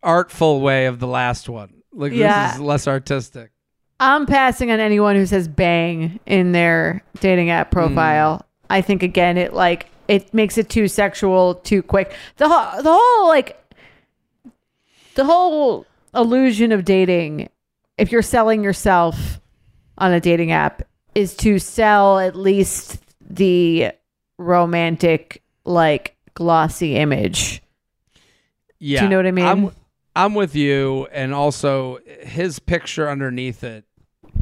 artful 0.05 0.61
way 0.61 0.87
of 0.87 1.00
the 1.00 1.09
last 1.09 1.48
one. 1.48 1.83
Like 1.92 2.12
Yeah. 2.12 2.46
this 2.46 2.55
is 2.57 2.61
less 2.61 2.87
artistic. 2.87 3.50
I'm 3.98 4.24
passing 4.24 4.70
on 4.70 4.79
anyone 4.79 5.16
who 5.16 5.26
says 5.26 5.48
bang 5.48 6.20
in 6.26 6.52
their 6.52 7.02
dating 7.18 7.50
app 7.50 7.68
hmm. 7.68 7.79
profile. 7.79 8.46
I 8.70 8.83
think 8.83 9.02
again 9.02 9.37
it 9.37 9.52
like 9.52 9.87
it 10.07 10.33
makes 10.33 10.59
it 10.59 10.68
too 10.68 10.87
sexual 10.87 11.57
too 11.57 11.83
quick. 11.83 12.14
The 12.37 12.48
whole 12.48 12.83
the 12.83 12.92
whole 12.92 13.26
like 13.26 13.61
the 15.16 15.24
whole 15.24 15.87
illusion 16.14 16.70
of 16.70 16.85
dating 16.85 17.48
if 17.98 18.12
you're 18.12 18.22
selling 18.22 18.62
yourself 18.62 19.40
on 19.98 20.12
a 20.12 20.20
dating 20.20 20.52
app 20.52 20.82
is 21.14 21.35
to 21.37 21.59
sell 21.59 22.18
at 22.18 22.37
least 22.37 22.98
the 23.28 23.92
romantic 24.38 25.42
like 25.64 26.16
glossy 26.35 26.96
image. 26.96 27.62
Yeah. 28.78 29.00
Do 29.00 29.04
you 29.06 29.11
know 29.11 29.16
what 29.16 29.26
I 29.26 29.30
mean? 29.30 29.46
I'm, 29.46 29.70
I'm 30.14 30.35
with 30.35 30.54
you. 30.54 31.09
And 31.12 31.32
also, 31.32 31.98
his 32.22 32.59
picture 32.59 33.09
underneath 33.09 33.64
it 33.64 33.85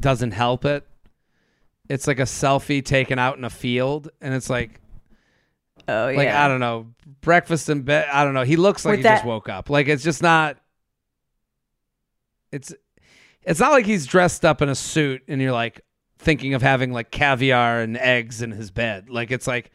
doesn't 0.01 0.33
help 0.33 0.64
it. 0.64 0.85
It's 1.88 2.07
like 2.07 2.19
a 2.19 2.23
selfie 2.25 2.85
taken 2.85 3.19
out 3.19 3.38
in 3.38 3.45
a 3.45 3.51
field. 3.51 4.09
And 4.21 4.35
it's 4.35 4.51
like, 4.51 4.81
Oh 5.87 6.09
yeah. 6.09 6.17
like, 6.17 6.29
I 6.29 6.49
don't 6.49 6.61
know, 6.61 6.87
breakfast 7.21 7.69
in 7.69 7.83
bed. 7.83 8.09
I 8.12 8.25
don't 8.25 8.35
know. 8.35 8.43
He 8.43 8.57
looks 8.57 8.85
like 8.85 8.93
With 8.93 8.99
he 9.01 9.03
that- 9.05 9.17
just 9.17 9.27
woke 9.27 9.49
up. 9.49 9.71
Like, 9.71 9.87
it's 9.87 10.03
just 10.03 10.23
not, 10.23 10.57
it's, 12.51 12.73
it's 13.45 13.61
not 13.61 13.73
like 13.73 13.87
he's 13.87 14.07
dressed 14.07 14.45
up 14.45 14.63
in 14.63 14.69
a 14.69 14.75
suit 14.75 15.23
and 15.29 15.41
you're 15.41 15.53
like 15.53 15.81
thinking 16.19 16.55
of 16.55 16.63
having 16.63 16.93
like 16.93 17.11
caviar 17.11 17.81
and 17.81 17.97
eggs 17.97 18.43
in 18.43 18.51
his 18.51 18.71
bed. 18.71 19.09
Like, 19.11 19.31
it's 19.31 19.47
like, 19.47 19.71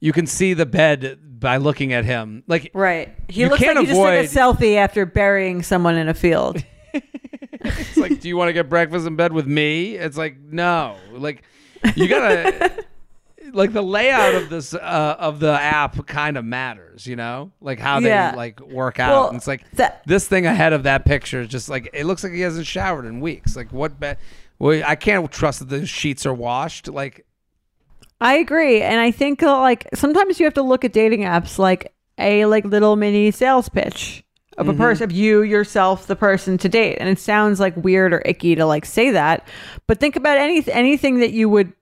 you 0.00 0.12
can 0.12 0.26
see 0.26 0.54
the 0.54 0.66
bed 0.66 1.18
by 1.40 1.56
looking 1.58 1.92
at 1.92 2.04
him. 2.04 2.42
Like, 2.46 2.70
Right. 2.74 3.14
He 3.28 3.44
looks 3.46 3.60
like 3.62 3.78
he 3.78 3.86
just 3.86 3.88
took 3.88 3.98
avoid- 3.98 4.24
a 4.24 4.28
selfie 4.28 4.76
after 4.76 5.06
burying 5.06 5.62
someone 5.62 5.96
in 5.96 6.08
a 6.08 6.14
field. 6.14 6.64
It's 7.66 7.96
like, 7.96 8.20
do 8.20 8.28
you 8.28 8.36
want 8.36 8.50
to 8.50 8.52
get 8.52 8.68
breakfast 8.68 9.06
in 9.06 9.16
bed 9.16 9.32
with 9.32 9.46
me? 9.46 9.94
It's 9.94 10.18
like, 10.18 10.38
no. 10.38 10.96
Like, 11.12 11.42
you 11.96 12.08
gotta, 12.08 12.84
like 13.52 13.72
the 13.72 13.82
layout 13.82 14.34
of 14.34 14.48
this 14.50 14.74
uh, 14.74 15.16
of 15.18 15.38
the 15.40 15.52
app 15.52 16.06
kind 16.06 16.36
of 16.36 16.44
matters, 16.44 17.06
you 17.06 17.16
know, 17.16 17.52
like 17.60 17.78
how 17.78 17.98
Yeah. 17.98 18.30
they 18.30 18.36
like 18.36 18.60
work 18.60 18.98
out. 18.98 19.10
Well, 19.10 19.28
and 19.28 19.36
it's 19.36 19.46
like 19.46 19.68
that- 19.72 20.02
this 20.06 20.26
thing 20.26 20.46
ahead 20.46 20.72
of 20.72 20.84
that 20.84 21.04
picture 21.04 21.40
is 21.42 21.48
just 21.48 21.68
like 21.68 21.90
it 21.92 22.04
looks 22.04 22.24
like 22.24 22.32
he 22.32 22.40
hasn't 22.40 22.66
showered 22.66 23.04
in 23.04 23.20
weeks. 23.20 23.56
Like, 23.56 23.72
what? 23.72 24.00
Be- 24.00 24.14
well, 24.58 24.82
I 24.86 24.94
can't 24.96 25.30
trust 25.30 25.58
that 25.60 25.68
the 25.68 25.84
sheets 25.86 26.24
are 26.26 26.34
washed. 26.34 26.88
Like, 26.88 27.26
I 28.20 28.34
agree, 28.36 28.80
and 28.80 29.00
I 29.00 29.10
think 29.10 29.42
uh, 29.42 29.58
like 29.60 29.86
sometimes 29.94 30.38
you 30.40 30.46
have 30.46 30.54
to 30.54 30.62
look 30.62 30.84
at 30.84 30.92
dating 30.92 31.20
apps 31.20 31.58
like 31.58 31.92
a 32.18 32.46
like 32.46 32.64
little 32.64 32.96
mini 32.96 33.30
sales 33.30 33.68
pitch 33.68 34.22
of 34.56 34.68
a 34.68 34.72
person, 34.72 35.02
of 35.02 35.10
you 35.10 35.42
yourself, 35.42 36.06
the 36.06 36.14
person 36.14 36.56
to 36.58 36.68
date, 36.68 36.96
and 37.00 37.08
it 37.08 37.18
sounds 37.18 37.58
like 37.58 37.76
weird 37.76 38.14
or 38.14 38.22
icky 38.24 38.54
to 38.54 38.64
like 38.64 38.84
say 38.84 39.10
that, 39.10 39.46
but 39.88 39.98
think 39.98 40.14
about 40.14 40.38
any 40.38 40.64
anything 40.70 41.18
that 41.18 41.32
you 41.32 41.48
would 41.48 41.72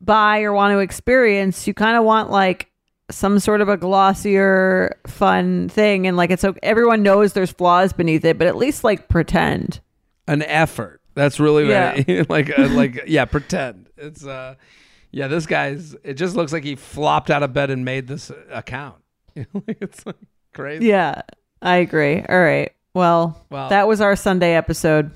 buy 0.00 0.42
or 0.42 0.52
want 0.52 0.72
to 0.72 0.78
experience. 0.78 1.66
You 1.66 1.74
kind 1.74 1.96
of 1.96 2.04
want 2.04 2.30
like 2.30 2.70
some 3.10 3.38
sort 3.38 3.60
of 3.60 3.68
a 3.68 3.76
glossier, 3.76 4.96
fun 5.06 5.68
thing, 5.68 6.06
and 6.06 6.16
like 6.16 6.30
it's 6.30 6.44
okay. 6.44 6.58
Everyone 6.62 7.02
knows 7.02 7.32
there's 7.32 7.50
flaws 7.50 7.92
beneath 7.92 8.24
it, 8.24 8.38
but 8.38 8.46
at 8.46 8.56
least 8.56 8.84
like 8.84 9.08
pretend. 9.08 9.80
an 10.28 10.42
effort. 10.42 11.00
That's 11.14 11.40
really 11.40 11.68
Yeah. 11.68 11.96
what 11.96 12.30
like 12.30 12.56
uh, 12.58 12.68
like 12.70 13.02
yeah, 13.06 13.24
pretend. 13.24 13.88
It's 13.96 14.24
uh 14.24 14.54
yeah, 15.10 15.26
this 15.26 15.44
guy's 15.46 15.94
it 16.04 16.14
just 16.14 16.36
looks 16.36 16.52
like 16.52 16.62
he 16.64 16.76
flopped 16.76 17.30
out 17.30 17.42
of 17.42 17.52
bed 17.52 17.70
and 17.70 17.84
made 17.84 18.06
this 18.06 18.30
account. 18.50 18.96
You 19.34 19.46
know, 19.54 19.62
like, 19.66 19.78
it's 19.80 20.04
like 20.06 20.16
crazy. 20.54 20.86
Yeah, 20.86 21.22
I 21.62 21.76
agree. 21.76 22.22
All 22.28 22.40
right. 22.40 22.72
Well, 22.94 23.44
Well- 23.50 23.68
that 23.70 23.86
was 23.88 24.00
our 24.00 24.14
Sunday 24.16 24.54
episode. 24.54 25.10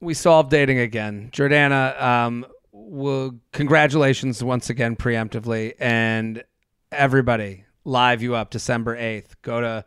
We 0.00 0.14
solved 0.14 0.50
dating 0.50 0.78
again. 0.78 1.30
Jordana, 1.32 2.00
um 2.02 2.44
well 2.88 3.32
congratulations 3.52 4.42
once 4.44 4.70
again 4.70 4.94
preemptively 4.94 5.72
and 5.80 6.44
everybody 6.92 7.64
live 7.84 8.22
you 8.22 8.34
up 8.34 8.50
December 8.50 8.96
8th. 8.96 9.30
Go 9.42 9.60
to 9.60 9.84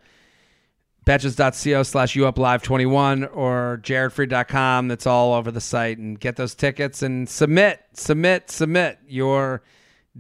betches.co 1.06 1.84
slash 1.84 2.16
you 2.16 2.28
up 2.28 2.38
live 2.38 2.62
21 2.62 3.24
or 3.26 3.80
jaredfreid.com 3.84 4.90
that's 4.90 5.08
all 5.08 5.34
over 5.34 5.50
the 5.50 5.62
site 5.62 5.98
and 5.98 6.20
get 6.20 6.36
those 6.36 6.54
tickets 6.54 7.02
and 7.02 7.28
submit 7.28 7.82
submit 7.94 8.52
submit 8.52 9.00
your 9.08 9.64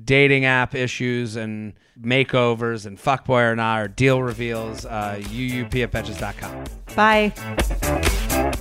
dating 0.03 0.45
app 0.45 0.73
issues 0.73 1.35
and 1.35 1.73
makeovers 2.01 2.85
and 2.87 2.97
fuckboy 2.97 3.51
or 3.51 3.55
not 3.55 3.81
or 3.81 3.87
deal 3.87 4.23
reveals 4.23 4.85
uh, 4.85 5.17
youup 5.19 5.83
at 5.83 5.91
betches.com 5.91 6.63
Bye. 6.95 8.27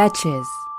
Betches. 0.00 0.69